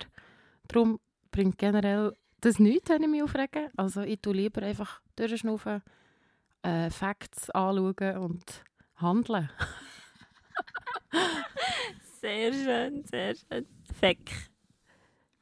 Darum 0.67 0.99
bringt 1.31 1.57
generell 1.57 2.13
das 2.41 2.59
nichts, 2.59 2.89
wenn 2.89 3.03
ich 3.03 3.09
mich 3.09 3.23
aufrege. 3.23 3.71
Also 3.77 4.01
ich 4.01 4.19
tue 4.19 4.33
lieber 4.33 4.61
einfach 4.61 5.01
durchschnaufen, 5.15 5.81
äh, 6.63 6.89
Facts 6.89 7.49
anschauen 7.51 8.17
und 8.17 8.43
handeln. 8.97 9.49
sehr 12.21 12.51
schön, 12.51 13.03
sehr 13.05 13.33
schön. 13.35 13.65
Fact. 13.97 14.51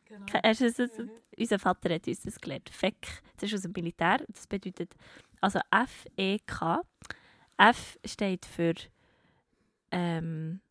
Genau. 0.05 0.25
Hast 0.43 0.61
du 0.61 1.03
mhm. 1.03 1.09
Unser 1.37 1.59
Vater 1.59 1.95
hat 1.95 2.07
uns 2.07 2.21
das 2.21 2.39
gelernt. 2.39 2.69
FEK, 2.69 3.23
das 3.37 3.49
ist 3.49 3.55
aus 3.55 3.61
dem 3.63 3.71
Militär. 3.71 4.19
Das 4.27 4.45
bedeutet, 4.45 4.93
also 5.41 5.59
F-E-K. 5.71 6.81
F 7.57 7.97
steht 8.05 8.45
für 8.45 8.75
ähm, 9.91 10.61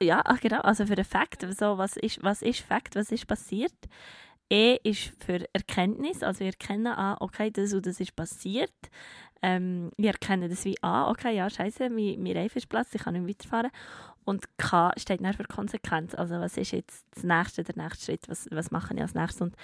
ja, 0.00 0.22
ach 0.24 0.40
genau, 0.40 0.60
also 0.60 0.86
für 0.86 0.94
den 0.94 1.04
Fakt, 1.04 1.42
so, 1.42 1.78
was, 1.78 1.96
ist, 1.96 2.22
was 2.22 2.42
ist 2.42 2.60
Fakt, 2.60 2.96
was 2.96 3.12
ist 3.12 3.26
passiert. 3.26 3.74
E 4.50 4.78
ist 4.82 5.12
für 5.18 5.44
Erkenntnis, 5.52 6.22
also 6.22 6.40
wir 6.40 6.46
erkennen, 6.46 6.86
ah, 6.86 7.18
okay, 7.20 7.50
das 7.50 7.74
und 7.74 7.84
das 7.84 8.00
ist 8.00 8.16
passiert. 8.16 8.72
Ähm, 9.42 9.90
wir 9.96 10.10
erkennen 10.10 10.48
das 10.48 10.64
wie, 10.64 10.76
ah, 10.82 11.10
okay, 11.10 11.36
ja, 11.36 11.48
scheiße, 11.50 11.90
mein, 11.90 12.22
mein 12.22 12.36
Reifen 12.36 12.58
ist 12.58 12.68
Platz, 12.68 12.94
ich 12.94 13.02
kann 13.02 13.14
nicht 13.14 13.28
weiterfahren. 13.28 13.70
Und 14.24 14.44
K 14.58 14.92
steht 14.96 15.24
dann 15.24 15.32
für 15.32 15.44
Konsequenz. 15.44 16.14
Also 16.14 16.34
was 16.34 16.56
ist 16.56 16.72
jetzt 16.72 17.06
das 17.14 17.24
nächste, 17.24 17.62
der 17.62 17.82
nächste 17.82 18.04
Schritt, 18.04 18.28
was, 18.28 18.46
was 18.50 18.70
mache 18.70 18.94
ich 18.94 19.00
als 19.00 19.14
nächstes? 19.14 19.40
Und 19.40 19.54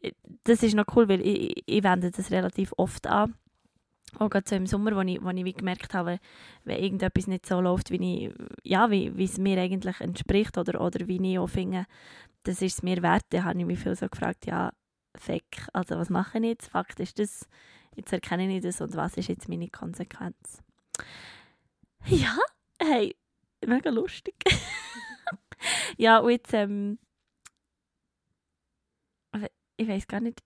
äh, 0.00 0.12
das 0.44 0.62
ist 0.62 0.74
noch 0.74 0.86
cool, 0.94 1.08
weil 1.08 1.20
ich, 1.20 1.62
ich 1.66 1.82
wende 1.82 2.10
das 2.10 2.30
relativ 2.30 2.72
oft 2.76 3.06
an. 3.06 3.34
Auch 4.18 4.30
gerade 4.30 4.48
so 4.48 4.54
im 4.54 4.66
Sommer, 4.66 4.94
wo 4.96 5.00
ich, 5.00 5.22
wo 5.22 5.30
ich 5.30 5.44
wie 5.44 5.52
gemerkt 5.52 5.94
habe, 5.94 6.18
wenn 6.64 6.82
irgendetwas 6.82 7.26
nicht 7.26 7.46
so 7.46 7.60
läuft, 7.60 7.90
wie, 7.90 8.26
ich, 8.26 8.34
ja, 8.62 8.90
wie, 8.90 9.16
wie 9.16 9.24
es 9.24 9.38
mir 9.38 9.60
eigentlich 9.60 10.00
entspricht 10.00 10.56
oder, 10.58 10.80
oder 10.80 11.06
wie 11.08 11.32
ich 11.32 11.38
auch 11.38 11.48
finde, 11.48 11.86
das 12.44 12.62
ist 12.62 12.74
es 12.74 12.82
mir 12.82 13.02
wert, 13.02 13.24
dann 13.30 13.44
habe 13.44 13.58
ich 13.58 13.66
mich 13.66 13.78
viel 13.78 13.96
so 13.96 14.08
gefragt, 14.08 14.46
ja, 14.46 14.72
Fake, 15.16 15.68
also 15.72 15.96
was 15.96 16.10
mache 16.10 16.38
ich 16.38 16.44
jetzt? 16.44 16.68
Fakt 16.68 17.00
ist 17.00 17.18
das, 17.18 17.48
jetzt 17.94 18.12
erkenne 18.12 18.54
ich 18.56 18.62
das 18.62 18.80
und 18.80 18.96
was 18.96 19.16
ist 19.16 19.28
jetzt 19.28 19.48
meine 19.48 19.68
Konsequenz? 19.68 20.62
Ja, 22.06 22.36
hey, 22.80 23.16
mega 23.64 23.90
lustig. 23.90 24.34
ja, 25.96 26.18
und 26.18 26.30
jetzt, 26.30 26.52
ähm, 26.52 26.98
ich 29.76 29.88
weiß 29.88 30.06
gar 30.06 30.20
nicht, 30.20 30.40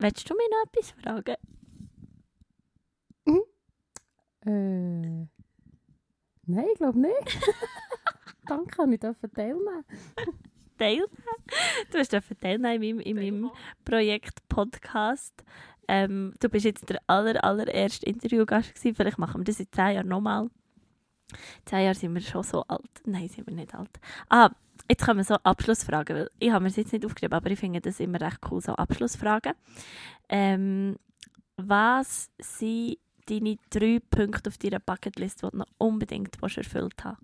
willst 0.00 0.28
du 0.28 0.34
mir 0.34 0.48
noch 0.50 0.64
etwas 0.66 0.90
fragen? 0.92 1.36
Mhm. 3.24 3.42
Äh, 4.46 5.28
nein, 6.46 6.66
ich 6.72 6.78
glaube 6.78 6.98
nicht. 6.98 7.38
Danke, 8.46 8.92
ich 8.92 9.00
durfte 9.00 9.30
teilnehmen. 9.30 9.84
teilnehmen? 10.78 11.06
Du 11.90 11.98
hast 11.98 12.10
teilnehmen 12.40 12.82
in 12.82 12.96
meinem, 12.96 13.00
in 13.00 13.16
meinem 13.16 13.50
Projekt 13.84 14.48
Podcast. 14.48 15.44
Ähm, 15.86 16.34
du 16.40 16.48
bist 16.48 16.64
jetzt 16.64 16.88
der 16.88 17.00
aller, 17.06 17.42
allererste 17.44 18.06
Interviewgast 18.06 18.74
gewesen. 18.74 18.94
Vielleicht 18.94 19.18
machen 19.18 19.40
wir 19.40 19.44
das 19.44 19.60
in 19.60 19.70
zehn 19.70 19.94
Jahren 19.94 20.08
nochmal. 20.08 20.48
Zehn 21.64 21.84
Jahre 21.84 21.94
sind 21.94 22.14
wir 22.14 22.20
schon 22.20 22.42
so 22.42 22.62
alt. 22.62 23.02
Nein, 23.04 23.28
sind 23.28 23.46
wir 23.46 23.54
nicht 23.54 23.74
alt. 23.74 23.90
Ah, 24.28 24.50
jetzt 24.90 25.04
kommen 25.04 25.24
so 25.24 25.34
Abschlussfragen. 25.34 26.16
Weil 26.16 26.30
ich 26.38 26.50
habe 26.50 26.62
mir 26.62 26.68
das 26.68 26.76
jetzt 26.76 26.92
nicht 26.92 27.06
aufgeschrieben, 27.06 27.36
aber 27.36 27.50
ich 27.50 27.58
finde 27.58 27.80
das 27.80 28.00
immer 28.00 28.20
recht 28.20 28.38
cool, 28.50 28.60
so 28.60 28.74
Abschlussfragen. 28.74 29.54
Ähm, 30.28 30.96
was 31.56 32.30
sind 32.38 32.98
deine 33.26 33.56
drei 33.70 34.00
Punkte 34.10 34.50
auf 34.50 34.58
deiner 34.58 34.80
Bucketlist, 34.80 35.42
die 35.42 35.50
du 35.50 35.56
noch 35.58 35.66
unbedingt 35.78 36.36
erfüllt 36.42 37.04
hast? 37.04 37.18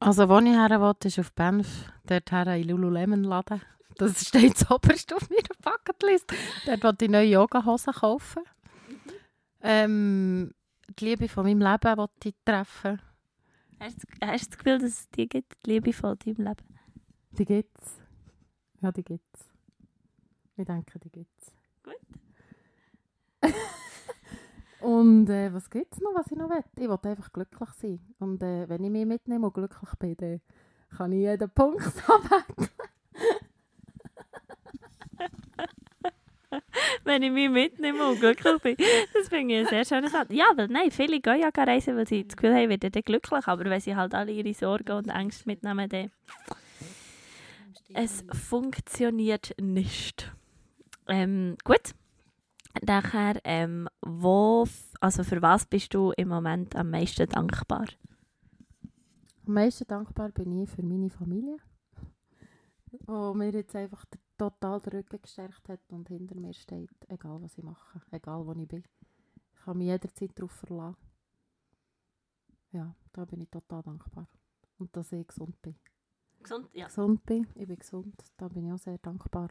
Also, 0.00 0.28
wo 0.28 0.38
ich 0.38 0.46
her 0.46 0.80
will, 0.80 0.94
ist 1.04 1.18
auf 1.18 1.32
Banff, 1.32 1.92
dort 2.06 2.30
her 2.32 2.56
in 2.56 2.68
Lululemon-Laden. 2.68 3.62
Das 3.96 4.26
steht 4.26 4.58
zuoberst 4.58 5.14
auf 5.14 5.30
meiner 5.30 5.54
Bucketlist. 5.62 6.32
Dort 6.66 6.82
wollte 6.82 7.04
ich 7.04 7.10
neue 7.10 7.28
Yoga-Hosen 7.28 7.92
kaufen. 7.92 8.42
Mhm. 8.42 9.12
Ähm, 9.62 10.54
die 10.98 11.04
Liebe 11.04 11.28
von 11.28 11.44
meinem 11.44 11.60
Leben 11.60 11.96
wollte 11.96 12.28
ich 12.28 12.34
treffen. 12.44 13.00
Hast 13.84 14.02
du, 14.02 14.06
hast 14.26 14.46
du 14.46 14.48
das 14.48 14.58
Gefühl, 14.58 14.78
dass 14.78 14.90
es 14.92 15.10
die 15.10 15.28
gibt, 15.28 15.66
die 15.66 15.72
Liebe 15.72 15.92
von 15.92 16.18
deinem 16.18 16.36
Leben? 16.36 16.78
Die 17.32 17.44
gibt 17.44 17.78
es. 17.78 18.00
Ja, 18.80 18.90
die 18.90 19.04
gibt 19.04 19.36
es. 19.36 19.46
Ich 20.56 20.64
denke, 20.64 20.98
die 21.00 21.10
gibt 21.10 21.42
es. 21.42 21.52
Gut. 21.82 21.94
und 24.80 25.28
äh, 25.28 25.52
was 25.52 25.68
gibt 25.68 25.92
es 25.92 26.00
noch, 26.00 26.14
was 26.14 26.30
ich 26.30 26.38
noch 26.38 26.48
will? 26.48 26.64
Ich 26.76 26.88
will 26.88 26.98
einfach 27.10 27.30
glücklich 27.30 27.68
sein. 27.72 28.00
Und 28.20 28.42
äh, 28.42 28.66
wenn 28.70 28.84
ich 28.84 28.90
mich 28.90 29.04
mitnehme 29.04 29.48
und 29.48 29.52
glücklich 29.52 29.94
bin, 29.98 30.16
dann 30.16 30.40
kann 30.96 31.12
ich 31.12 31.18
jeden 31.18 31.50
Punkt 31.50 31.84
abwägen. 32.08 32.70
Wenn 37.02 37.22
ich 37.22 37.30
mich 37.30 37.50
mitnehme 37.50 38.06
und 38.06 38.20
glücklich 38.20 38.58
bin. 38.62 38.76
Das 39.12 39.28
finde 39.28 39.54
ich 39.54 39.60
ein 39.60 39.66
sehr 39.66 39.84
schönes 39.84 40.12
Satz. 40.12 40.28
Ja, 40.30 40.46
weil 40.54 40.68
nein, 40.68 40.90
viele 40.90 41.20
gehen 41.20 41.40
ja 41.40 41.48
reisen, 41.48 41.96
weil 41.96 42.06
sie 42.06 42.26
das 42.26 42.36
Gefühl 42.36 42.54
haben, 42.54 42.68
werden 42.68 42.92
dann 42.92 43.02
glücklich. 43.02 43.46
Aber 43.46 43.64
wenn 43.64 43.80
sie 43.80 43.96
halt 43.96 44.14
alle 44.14 44.32
ihre 44.32 44.54
Sorgen 44.54 44.92
und 44.92 45.08
Ängste 45.08 45.48
mitnehmen, 45.48 45.88
dann... 45.88 46.10
Es 47.92 48.24
funktioniert 48.32 49.54
nicht. 49.60 50.32
Ähm, 51.06 51.56
gut. 51.64 51.94
Nachher, 52.82 53.40
ähm, 53.44 53.88
wo, 54.00 54.66
also 55.00 55.22
für 55.22 55.40
was 55.42 55.66
bist 55.66 55.94
du 55.94 56.12
im 56.16 56.28
Moment 56.28 56.74
am 56.74 56.90
meisten 56.90 57.28
dankbar? 57.28 57.86
Am 59.46 59.54
meisten 59.54 59.86
dankbar 59.86 60.30
bin 60.30 60.62
ich 60.62 60.70
für 60.70 60.82
meine 60.82 61.08
Familie, 61.08 61.58
die 62.90 63.36
mir 63.36 63.50
jetzt 63.50 63.76
einfach 63.76 64.04
total 64.36 64.80
den 64.80 64.92
Rücken 64.92 65.22
gestärkt 65.22 65.68
hat 65.68 65.80
und 65.88 66.08
hinter 66.08 66.34
mir 66.34 66.54
steht, 66.54 66.90
egal 67.08 67.42
was 67.42 67.56
ich 67.56 67.64
mache, 67.64 68.00
egal 68.10 68.46
wo 68.46 68.52
ich 68.52 68.68
bin. 68.68 68.84
Ich 69.54 69.60
kann 69.64 69.78
mich 69.78 69.86
jederzeit 69.86 70.30
darauf 70.36 70.52
verlassen. 70.52 70.96
Ja, 72.72 72.94
da 73.12 73.24
bin 73.24 73.40
ich 73.40 73.50
total 73.50 73.82
dankbar. 73.82 74.28
Und 74.78 74.94
dass 74.96 75.12
ich 75.12 75.26
gesund 75.26 75.60
bin. 75.62 75.76
Gesund, 76.42 76.68
ja. 76.74 76.86
Gesund 76.86 77.24
bin, 77.24 77.46
ich 77.54 77.66
bin 77.66 77.78
gesund, 77.78 78.14
da 78.36 78.48
bin 78.48 78.66
ich 78.66 78.72
auch 78.72 78.78
sehr 78.78 78.98
dankbar. 78.98 79.48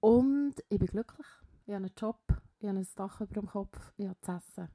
Und 0.00 0.54
ich 0.68 0.78
bin 0.78 0.88
glücklich. 0.88 1.26
Ich 1.66 1.74
habe 1.74 1.84
einen 1.84 1.94
Job, 1.96 2.20
ich 2.60 2.68
habe 2.68 2.78
ein 2.78 2.86
Dach 2.94 3.20
über 3.20 3.34
dem 3.34 3.46
Kopf, 3.46 3.92
ich 3.96 4.06
habe 4.06 4.20
zu 4.20 4.32
essen. 4.32 4.68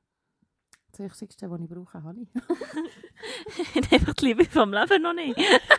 Das 0.92 1.00
Wichtigste, 1.00 1.50
was 1.50 1.62
ich 1.62 1.70
brauche, 1.70 2.04
habe 2.04 2.22
ich. 2.22 2.30
Einfach 3.94 4.14
die 4.16 4.26
Liebe 4.26 4.46
vom 4.46 4.74
Leben 4.74 5.02
noch 5.04 5.14
nicht. 5.14 5.38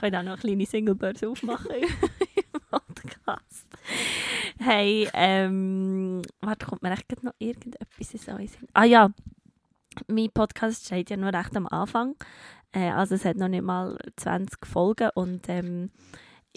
Können 0.00 0.16
auch 0.16 0.22
noch 0.22 0.32
eine 0.32 0.40
kleine 0.40 0.66
Singlebörse 0.66 1.28
aufmachen 1.28 1.70
im 1.74 2.60
Podcast. 2.70 3.66
Hey, 4.58 5.08
ähm, 5.12 6.22
warte, 6.40 6.66
kommt 6.66 6.82
mir 6.82 6.92
echt 6.92 7.22
noch 7.22 7.34
irgendetwas 7.38 8.14
in 8.14 8.34
einen 8.34 8.48
Sinn? 8.48 8.68
Ah 8.72 8.84
ja, 8.84 9.10
mein 10.06 10.30
Podcast 10.32 10.86
steht 10.86 11.10
ja 11.10 11.18
nur 11.18 11.34
recht 11.34 11.54
am 11.54 11.66
Anfang. 11.66 12.14
Äh, 12.72 12.90
also 12.90 13.14
es 13.14 13.26
hat 13.26 13.36
noch 13.36 13.48
nicht 13.48 13.62
mal 13.62 13.98
20 14.16 14.64
Folgen 14.64 15.10
und 15.14 15.48
ähm, 15.48 15.90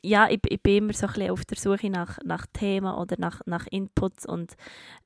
ja, 0.01 0.29
ich, 0.29 0.39
ich, 0.47 0.61
bin 0.61 0.77
immer 0.77 0.93
so 0.93 1.07
ein 1.07 1.13
bisschen 1.13 1.31
auf 1.31 1.43
der 1.43 1.57
Suche 1.57 1.89
nach, 1.89 2.19
nach 2.23 2.45
Themen 2.53 2.93
oder 2.93 3.15
nach, 3.19 3.41
nach 3.45 3.67
Inputs 3.67 4.25
und 4.25 4.55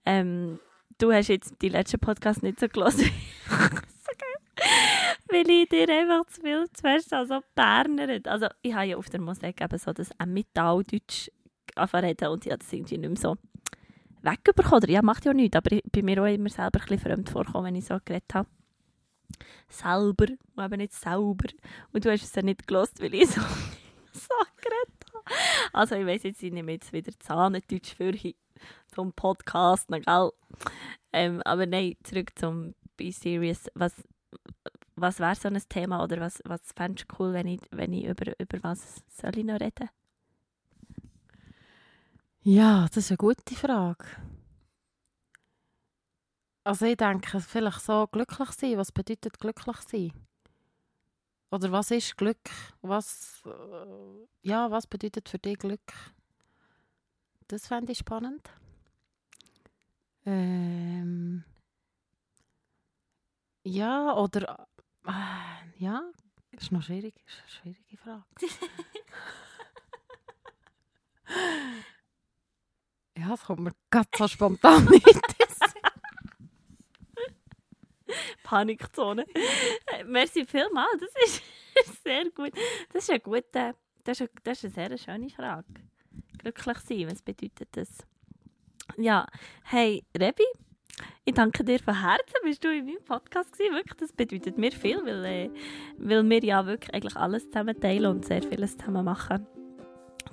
ähm, 0.05 0.59
du 0.99 1.11
hast 1.11 1.29
jetzt 1.29 1.55
die 1.61 1.69
letzten 1.69 1.99
Podcast 1.99 2.43
nicht 2.43 2.59
so 2.59 2.67
gelesen. 2.67 3.09
so 3.49 3.55
geil. 3.57 4.67
Weil 5.29 5.49
ich 5.49 5.69
dir 5.69 5.89
einfach 5.89 6.25
zu 6.27 6.41
viel 6.41 6.65
zuerst 6.73 7.13
also 7.13 7.41
Berner 7.55 8.19
Also 8.25 8.47
ich 8.61 8.73
habe 8.73 8.85
ja 8.85 8.97
auf 8.97 9.09
der 9.09 9.21
Musik 9.21 9.61
eben 9.61 9.77
so 9.77 9.93
das 9.93 10.09
Metalldeutsch 10.25 11.29
reden 11.77 12.27
und 12.29 12.45
ich 12.45 12.51
habe 12.51 12.59
das 12.59 12.73
irgendwie 12.73 12.97
nicht 12.97 13.09
mehr 13.09 13.17
so 13.17 13.37
wegbekommen. 14.21 14.83
Oder 14.83 14.89
ja, 14.89 15.01
macht 15.01 15.25
ja 15.25 15.33
nichts, 15.33 15.57
aber 15.57 15.71
ich 15.71 15.83
bin 15.83 16.05
mir 16.05 16.21
auch 16.21 16.27
immer 16.27 16.49
selber 16.49 16.79
ein 16.79 16.85
bisschen 16.87 16.99
fremd 16.99 17.29
vorgekommen, 17.29 17.67
wenn 17.67 17.75
ich 17.75 17.85
so 17.85 17.97
geredet 18.03 18.33
habe. 18.33 18.49
Selber, 19.69 20.27
und 20.55 20.63
eben 20.63 20.77
nicht 20.77 20.93
sauber. 20.93 21.49
Und 21.91 22.05
du 22.05 22.11
hast 22.11 22.23
es 22.23 22.35
ja 22.35 22.41
nicht 22.41 22.67
gelost, 22.67 23.01
weil 23.01 23.13
ich 23.13 23.29
so, 23.29 23.41
so 24.13 24.35
geredet 24.57 25.05
habe. 25.13 25.35
Also 25.73 25.95
ich 25.95 26.05
weiss 26.05 26.23
jetzt, 26.23 26.41
ich 26.41 26.51
nehme 26.51 26.71
jetzt 26.73 26.93
wieder 26.93 27.11
Zahndeutsch 27.19 27.93
für 27.95 28.13
zum 28.87 29.13
Podcast, 29.13 29.89
gell? 29.89 30.31
Ähm, 31.13 31.41
aber 31.43 31.65
nein, 31.65 31.95
zurück 32.03 32.31
zum 32.35 32.73
Be 32.95 33.11
Serious. 33.11 33.69
Was, 33.75 33.93
was 34.97 35.19
wäre 35.19 35.35
so 35.35 35.47
ein 35.47 35.61
Thema 35.69 36.03
oder 36.03 36.19
was, 36.19 36.41
was 36.43 36.61
fändest 36.75 37.09
du 37.09 37.15
cool, 37.19 37.33
wenn 37.33 37.47
ich, 37.47 37.61
wenn 37.71 37.93
ich 37.93 38.05
über, 38.05 38.33
über 38.39 38.63
was 38.63 39.03
soll 39.09 39.37
ich 39.37 39.45
noch 39.45 39.59
reden? 39.59 39.89
Ja, 42.41 42.87
das 42.87 42.97
ist 42.97 43.11
eine 43.11 43.17
gute 43.17 43.55
Frage. 43.55 44.05
Also 46.63 46.85
ich 46.85 46.97
denke, 46.97 47.39
vielleicht 47.39 47.81
so 47.81 48.07
glücklich 48.07 48.49
sein. 48.51 48.77
Was 48.77 48.91
bedeutet 48.91 49.39
glücklich 49.39 49.77
sein? 49.77 50.11
Oder 51.51 51.71
was 51.71 51.91
ist 51.91 52.17
Glück? 52.17 52.49
Was, 52.81 53.41
äh, 53.45 54.27
ja, 54.47 54.69
was 54.69 54.87
bedeutet 54.87 55.29
für 55.29 55.39
dich 55.39 55.59
Glück? 55.59 55.93
Das 57.47 57.67
fände 57.67 57.93
ich 57.93 57.99
spannend. 57.99 58.49
Ähm, 60.25 61.45
ja, 63.63 64.13
oder 64.15 64.67
äh, 65.07 65.83
ja, 65.83 66.01
ist 66.51 66.71
noch 66.71 66.83
schwierig. 66.83 67.15
Das 67.25 67.33
ist 67.33 67.41
eine 67.41 67.49
schwierige 67.75 67.97
Frage. 67.97 68.23
ja, 73.17 73.29
das 73.29 73.43
kommt 73.43 73.61
mir 73.61 73.73
ganz 73.89 74.07
so 74.17 74.27
spontan 74.27 74.85
nicht. 74.85 75.05
Panikzone. 78.43 79.25
Merci 80.05 80.45
vielmals, 80.45 81.01
das 81.01 81.41
ist 81.85 82.03
sehr 82.03 82.29
gut. 82.31 82.53
Das 82.93 83.03
ist 83.03 83.09
eine 83.09 83.19
gute, 83.19 83.75
das 84.03 84.21
ist 84.21 84.31
das 84.43 84.63
ist 84.63 84.77
eine 84.77 84.89
sehr 84.89 84.97
schöne 84.97 85.29
Frage. 85.29 85.65
Glücklich 86.37 86.77
sein, 86.79 87.11
was 87.11 87.21
bedeutet 87.21 87.67
das? 87.73 87.89
Ja, 88.95 89.27
hey 89.65 90.05
Rebi, 90.17 90.45
ich 91.27 91.33
danke 91.33 91.65
dir 91.65 91.77
von 91.79 92.01
Herzen, 92.01 92.35
bist 92.41 92.63
du 92.63 92.69
in 92.73 92.85
meinem 92.85 93.03
Podcast 93.03 93.51
gewesen. 93.51 93.75
Wirklich, 93.75 93.97
das 93.99 94.13
bedeutet 94.13 94.57
mir 94.57 94.71
viel, 94.71 94.97
weil, 95.03 95.25
äh, 95.25 95.49
weil 95.97 96.27
wir 96.27 96.43
ja 96.43 96.65
wirklich 96.65 96.93
eigentlich 96.93 97.17
alles 97.17 97.47
zusammen 97.47 97.77
teilen 97.77 98.05
und 98.05 98.25
sehr 98.25 98.41
vieles 98.41 98.77
zusammen 98.77 99.03
machen. 99.03 99.45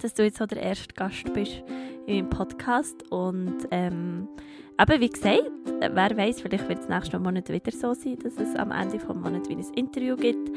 Dass 0.00 0.14
du 0.14 0.22
jetzt 0.22 0.38
so 0.38 0.46
der 0.46 0.62
erste 0.62 0.94
Gast 0.94 1.32
bist 1.34 1.64
in 2.06 2.14
meinem 2.14 2.30
Podcast 2.30 3.10
und 3.10 3.66
ähm, 3.72 4.28
aber 4.76 5.00
wie 5.00 5.08
gesagt, 5.08 5.50
wer 5.80 6.16
weiß, 6.16 6.42
vielleicht 6.42 6.68
wird 6.68 6.80
es 6.80 6.88
nächsten 6.88 7.20
Monat 7.20 7.48
wieder 7.48 7.72
so 7.72 7.92
sein, 7.92 8.18
dass 8.20 8.36
es 8.36 8.54
am 8.54 8.70
Ende 8.70 8.98
des 8.98 9.08
Monats 9.08 9.48
wie 9.48 9.54
ein 9.54 9.74
Interview 9.74 10.16
gibt. 10.16 10.48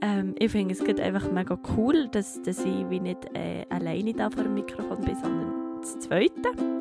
Ähm, 0.00 0.34
ich 0.40 0.50
finde 0.50 0.74
es 0.74 0.82
geht 0.82 1.00
einfach 1.00 1.30
mega 1.30 1.56
cool, 1.76 2.08
dass, 2.08 2.42
dass 2.42 2.64
ich 2.64 2.90
wie 2.90 2.98
nicht 2.98 3.26
äh, 3.34 3.64
alleine 3.70 4.12
da 4.12 4.28
vor 4.28 4.42
dem 4.42 4.54
Mikrofon 4.54 5.04
bin, 5.04 5.14
sondern 5.14 5.80
das 5.80 6.00
Zweite. 6.00 6.77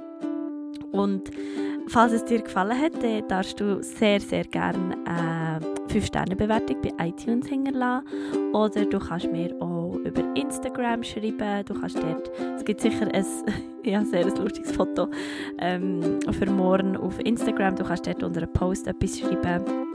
Und 0.92 1.32
falls 1.88 2.14
es 2.14 2.26
dir 2.26 2.42
gefallen 2.42 2.80
hat, 2.80 3.02
dann 3.02 3.28
darfst 3.28 3.60
du 3.60 3.82
sehr, 3.82 4.20
sehr 4.20 4.44
gerne 4.44 4.96
eine 5.06 5.60
5-Sterne-Bewertung 5.88 6.78
bei 6.82 7.08
iTunes 7.08 7.48
hinterlassen. 7.48 8.06
Oder 8.54 8.86
du 8.86 9.00
kannst 9.00 9.32
mir 9.32 9.56
auch 9.62 9.96
über 9.96 10.24
Instagram 10.36 11.04
schreiben. 11.04 11.66
Du 11.66 11.74
kannst 11.74 11.98
dort, 11.98 12.32
es 12.56 12.66
gibt 12.66 12.82
sicher 12.82 13.08
ein, 13.14 13.26
ja, 13.84 14.04
sehr 14.04 14.26
ein 14.26 14.36
lustiges 14.36 14.72
Foto 14.72 15.08
ähm, 15.60 16.20
für 16.32 16.50
morgen 16.50 16.98
auf 16.98 17.20
Instagram. 17.20 17.76
Du 17.76 17.84
kannst 17.84 18.08
dort 18.08 18.24
unter 18.24 18.42
einem 18.42 18.54
Post 18.54 18.88
etwas 18.88 19.20
schreiben 19.20 19.87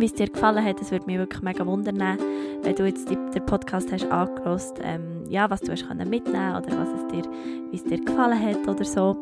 wie 0.00 0.06
es 0.06 0.14
dir 0.14 0.28
gefallen 0.28 0.64
hat. 0.64 0.80
Es 0.80 0.90
würde 0.90 1.06
mich 1.06 1.18
wirklich 1.18 1.42
mega 1.42 1.66
wundern, 1.66 2.18
wenn 2.62 2.74
du 2.74 2.86
jetzt 2.86 3.10
den 3.10 3.46
Podcast 3.46 3.92
hast 3.92 4.10
angehört, 4.10 4.74
ähm, 4.82 5.24
ja, 5.28 5.50
was 5.50 5.60
du 5.60 5.72
hast 5.72 5.84
mitnehmen 5.88 6.56
oder 6.56 6.78
was 6.78 6.88
es 6.88 7.06
dir, 7.08 7.24
wie 7.70 7.76
es 7.76 7.84
dir 7.84 7.98
gefallen 8.00 8.40
hat 8.40 8.66
oder 8.66 8.84
so. 8.84 9.16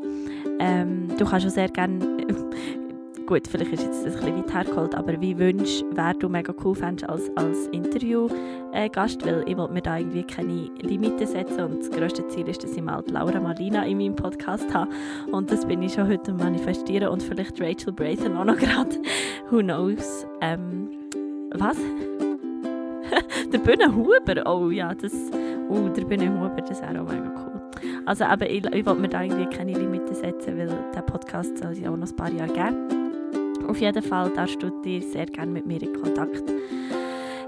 Ähm, 0.59 1.09
du 1.19 1.25
kannst 1.25 1.47
auch 1.47 1.51
sehr 1.51 1.69
gerne, 1.69 1.99
gut, 3.27 3.47
vielleicht 3.49 3.73
ist 3.73 3.83
jetzt 3.83 4.07
ein 4.07 4.13
bisschen 4.13 4.37
weit 4.37 4.55
hergeholt, 4.55 4.95
aber 4.95 5.21
wie 5.21 5.37
wünschst, 5.37 5.85
wer 5.91 6.15
du 6.15 6.29
mega 6.29 6.55
cool 6.65 6.75
fändest 6.75 7.09
als, 7.09 7.31
als 7.37 7.67
Interviewgast, 7.69 9.23
äh, 9.23 9.27
weil 9.27 9.45
ich 9.47 9.57
will 9.57 9.69
mir 9.69 9.83
da 9.83 9.99
irgendwie 9.99 10.23
keine 10.23 10.71
Limite 10.81 11.27
setzen 11.27 11.65
und 11.65 11.81
das 11.81 11.91
grösste 11.91 12.27
Ziel 12.29 12.49
ist, 12.49 12.63
dass 12.63 12.77
ich 12.77 12.83
mal 12.83 13.03
Laura 13.11 13.41
Marlina 13.41 13.85
in 13.85 13.99
meinem 13.99 14.15
Podcast 14.15 14.73
habe 14.73 14.91
und 15.33 15.51
das 15.51 15.67
bin 15.67 15.83
ich 15.83 15.95
schon 15.95 16.09
heute 16.09 16.33
manifestieren 16.33 17.09
und 17.09 17.23
vielleicht 17.23 17.61
Rachel 17.61 17.93
Brazen 17.93 18.37
auch 18.37 18.45
noch 18.45 18.57
gerade, 18.59 18.97
who 19.51 19.59
knows. 19.59 20.27
Ähm, 20.41 20.91
was? 21.53 21.77
der 23.53 23.59
Bühne 23.59 23.95
Huber, 23.95 24.43
oh 24.47 24.71
ja, 24.71 24.95
das, 24.95 25.13
oh, 25.69 25.89
der 25.89 26.05
Bühne 26.05 26.33
Huber, 26.33 26.63
das 26.63 26.81
wäre 26.81 27.01
auch 27.01 27.09
mega 27.09 27.33
cool. 27.35 27.61
Also 28.05 28.25
eben, 28.25 28.43
ich, 28.43 28.65
ich 28.73 28.87
wollte 28.87 29.01
mir 29.01 29.09
da 29.09 29.23
irgendwie 29.23 29.47
keine 29.47 29.73
Limite 29.73 30.15
setzen, 30.15 30.57
weil 30.57 30.69
der 30.95 31.03
Podcast 31.03 31.59
soll 31.59 31.73
es 31.73 31.85
auch 31.85 31.97
noch 31.97 32.09
ein 32.09 32.17
paar 32.17 32.31
Jahre 32.31 32.53
geben. 32.53 33.06
Auf 33.69 33.81
jeden 33.81 34.03
Fall 34.03 34.31
darfst 34.31 34.63
du 34.63 34.71
dir 34.83 35.03
sehr 35.03 35.27
gerne 35.27 35.53
mit 35.53 35.67
mir 35.67 35.83
in 35.83 35.93
Kontakt 36.01 36.45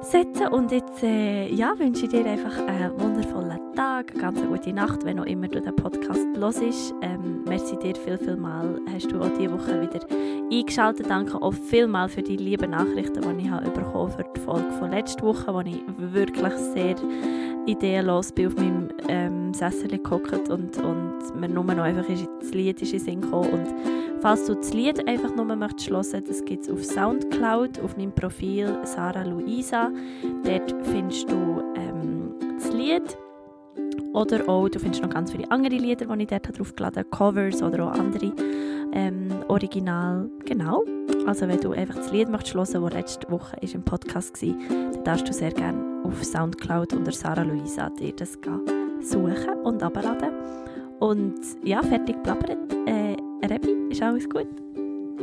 setzen 0.03 0.49
und 0.49 0.73
jetzt 0.73 1.03
äh, 1.03 1.53
ja, 1.53 1.79
wünsche 1.79 2.07
ich 2.07 2.11
dir 2.11 2.25
einfach 2.25 2.59
einen 2.67 2.99
wundervollen 2.99 3.59
Tag, 3.75 4.13
eine 4.13 4.23
ganz 4.23 4.43
gute 4.43 4.73
Nacht, 4.73 5.05
wenn 5.05 5.21
auch 5.21 5.27
immer 5.27 5.49
du 5.49 5.61
den 5.61 5.77
Podcast 5.77 6.27
hörst. 6.35 6.95
Ähm, 7.03 7.45
merci 7.47 7.77
dir 7.79 7.95
viel, 7.95 8.17
viel 8.17 8.37
mal, 8.37 8.81
hast 8.93 9.11
du 9.13 9.21
auch 9.21 9.29
diese 9.39 9.53
Woche 9.53 9.83
wieder 9.83 10.01
eingeschaltet. 10.51 11.11
Danke 11.11 11.41
auch 11.43 11.53
vielmal 11.53 12.09
für 12.09 12.23
die 12.23 12.37
lieben 12.37 12.71
Nachrichten, 12.71 13.39
die 13.39 13.45
ich 13.45 13.51
habe 13.51 13.71
bekommen 13.71 14.11
für 14.11 14.25
die 14.35 14.41
Folge 14.41 14.71
von 14.79 14.91
letzter 14.91 15.23
Woche, 15.23 15.53
wo 15.53 15.61
ich 15.61 15.83
wirklich 15.99 16.55
sehr 16.55 16.97
ideenlos 17.69 18.33
bin 18.33 18.47
auf 18.47 18.57
meinem 18.57 18.89
ähm, 19.09 19.55
Sessel 19.55 19.99
gehockt 19.99 20.49
und, 20.49 20.79
und 20.79 21.41
mir 21.41 21.49
nur 21.49 21.65
noch 21.65 21.83
einfach 21.83 22.05
das 22.41 22.51
Lied 22.53 22.81
ist 22.81 22.93
in 22.93 22.99
Sinn 22.99 23.21
gekommen. 23.21 23.51
Und 23.51 23.67
falls 24.21 24.47
du 24.47 24.55
das 24.55 24.73
Lied 24.73 25.07
einfach 25.07 25.35
nur 25.37 25.45
möchtest 25.45 25.91
hören, 25.91 26.25
das 26.27 26.45
gibt 26.45 26.63
es 26.63 26.71
auf 26.71 26.85
Soundcloud, 26.85 27.81
auf 27.81 27.97
meinem 27.97 28.13
Profil 28.13 28.79
Sarah 28.85 29.25
Luisa. 29.25 29.91
Dort 30.45 30.75
findest 30.87 31.31
du 31.31 31.63
ähm, 31.77 32.35
das 32.57 32.73
Lied. 32.73 33.17
Oder 34.15 34.49
auch, 34.49 34.69
du 34.69 34.79
findest 34.79 35.03
noch 35.03 35.11
ganz 35.11 35.31
viele 35.31 35.51
andere 35.51 35.75
Lieder, 35.75 36.07
die 36.07 36.23
ich 36.23 36.29
dort 36.29 36.59
draufgeladen 36.59 37.05
habe, 37.05 37.11
Covers 37.11 37.63
oder 37.63 37.87
auch 37.87 37.93
andere 37.93 38.33
ähm, 38.93 39.29
Original. 39.49 40.31
Genau. 40.47 40.83
Also 41.29 41.47
wenn 41.47 41.61
du 41.61 41.73
einfach 41.73 41.97
das 41.97 42.11
Lied 42.11 42.31
möchtest 42.31 42.55
hören, 42.55 42.85
das 42.85 42.95
letzte 42.95 43.31
Woche 43.31 43.55
ist 43.61 43.75
im 43.75 43.83
Podcast 43.83 44.43
war, 44.43 44.55
dann 44.71 45.05
darfst 45.05 45.29
du 45.29 45.33
sehr 45.35 45.51
gerne 45.51 46.03
auf 46.03 46.25
Soundcloud 46.25 46.95
unter 46.95 47.13
Sarah 47.13 47.43
Luisa 47.43 47.91
dir 47.91 48.15
das 48.17 48.39
suchen 49.03 49.59
und 49.63 49.83
abladen. 49.83 50.31
Und 51.01 51.35
ja, 51.63 51.83
fertig 51.83 52.17
blabbert. 52.23 52.57
Äh, 52.87 53.15
Rebi, 53.47 53.91
ist 53.91 54.01
alles 54.01 54.27
gut? 54.27 54.47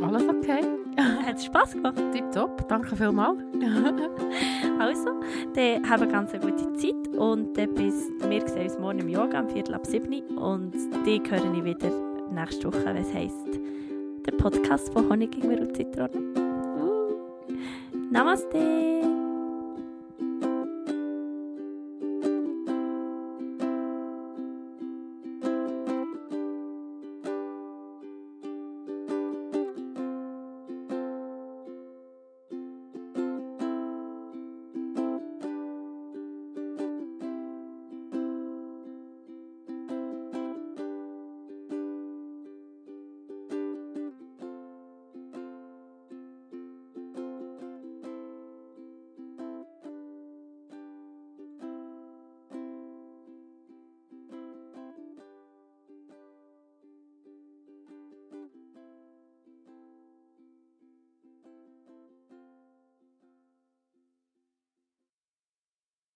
Alles 0.00 0.22
okay. 0.28 0.60
Hat 1.26 1.38
es 1.38 1.46
Spass 1.46 1.72
gemacht? 1.72 2.00
Tipptopp, 2.12 2.68
danke 2.68 2.94
vielmals. 2.94 3.40
Also, 4.78 5.08
dann 5.54 5.88
haben 5.88 6.02
wir 6.02 6.08
ganz 6.08 6.32
eine 6.32 6.40
gute 6.40 6.72
Zeit 6.74 7.08
und 7.16 7.56
dann 7.56 7.72
bis, 7.74 8.10
wir 8.28 8.46
sehen 8.46 8.64
uns 8.64 8.78
morgen 8.78 8.98
im 8.98 9.08
Yoga 9.08 9.38
am 9.38 9.48
Viertel 9.48 9.74
ab 9.74 9.86
7 9.86 10.36
und 10.36 10.72
die 11.06 11.20
höre 11.28 11.52
ich 11.52 11.64
wieder 11.64 11.90
nächste 12.30 12.68
Woche, 12.68 12.84
wenn 12.84 12.96
es 12.96 13.12
heisst, 13.14 13.58
der 14.26 14.32
Podcast 14.32 14.92
von 14.92 15.08
Honig, 15.08 15.36
Ingwer 15.36 15.60
und 15.60 15.76
Zitrone. 15.76 16.10
Uh. 16.36 17.56
Namaste! 18.10 19.15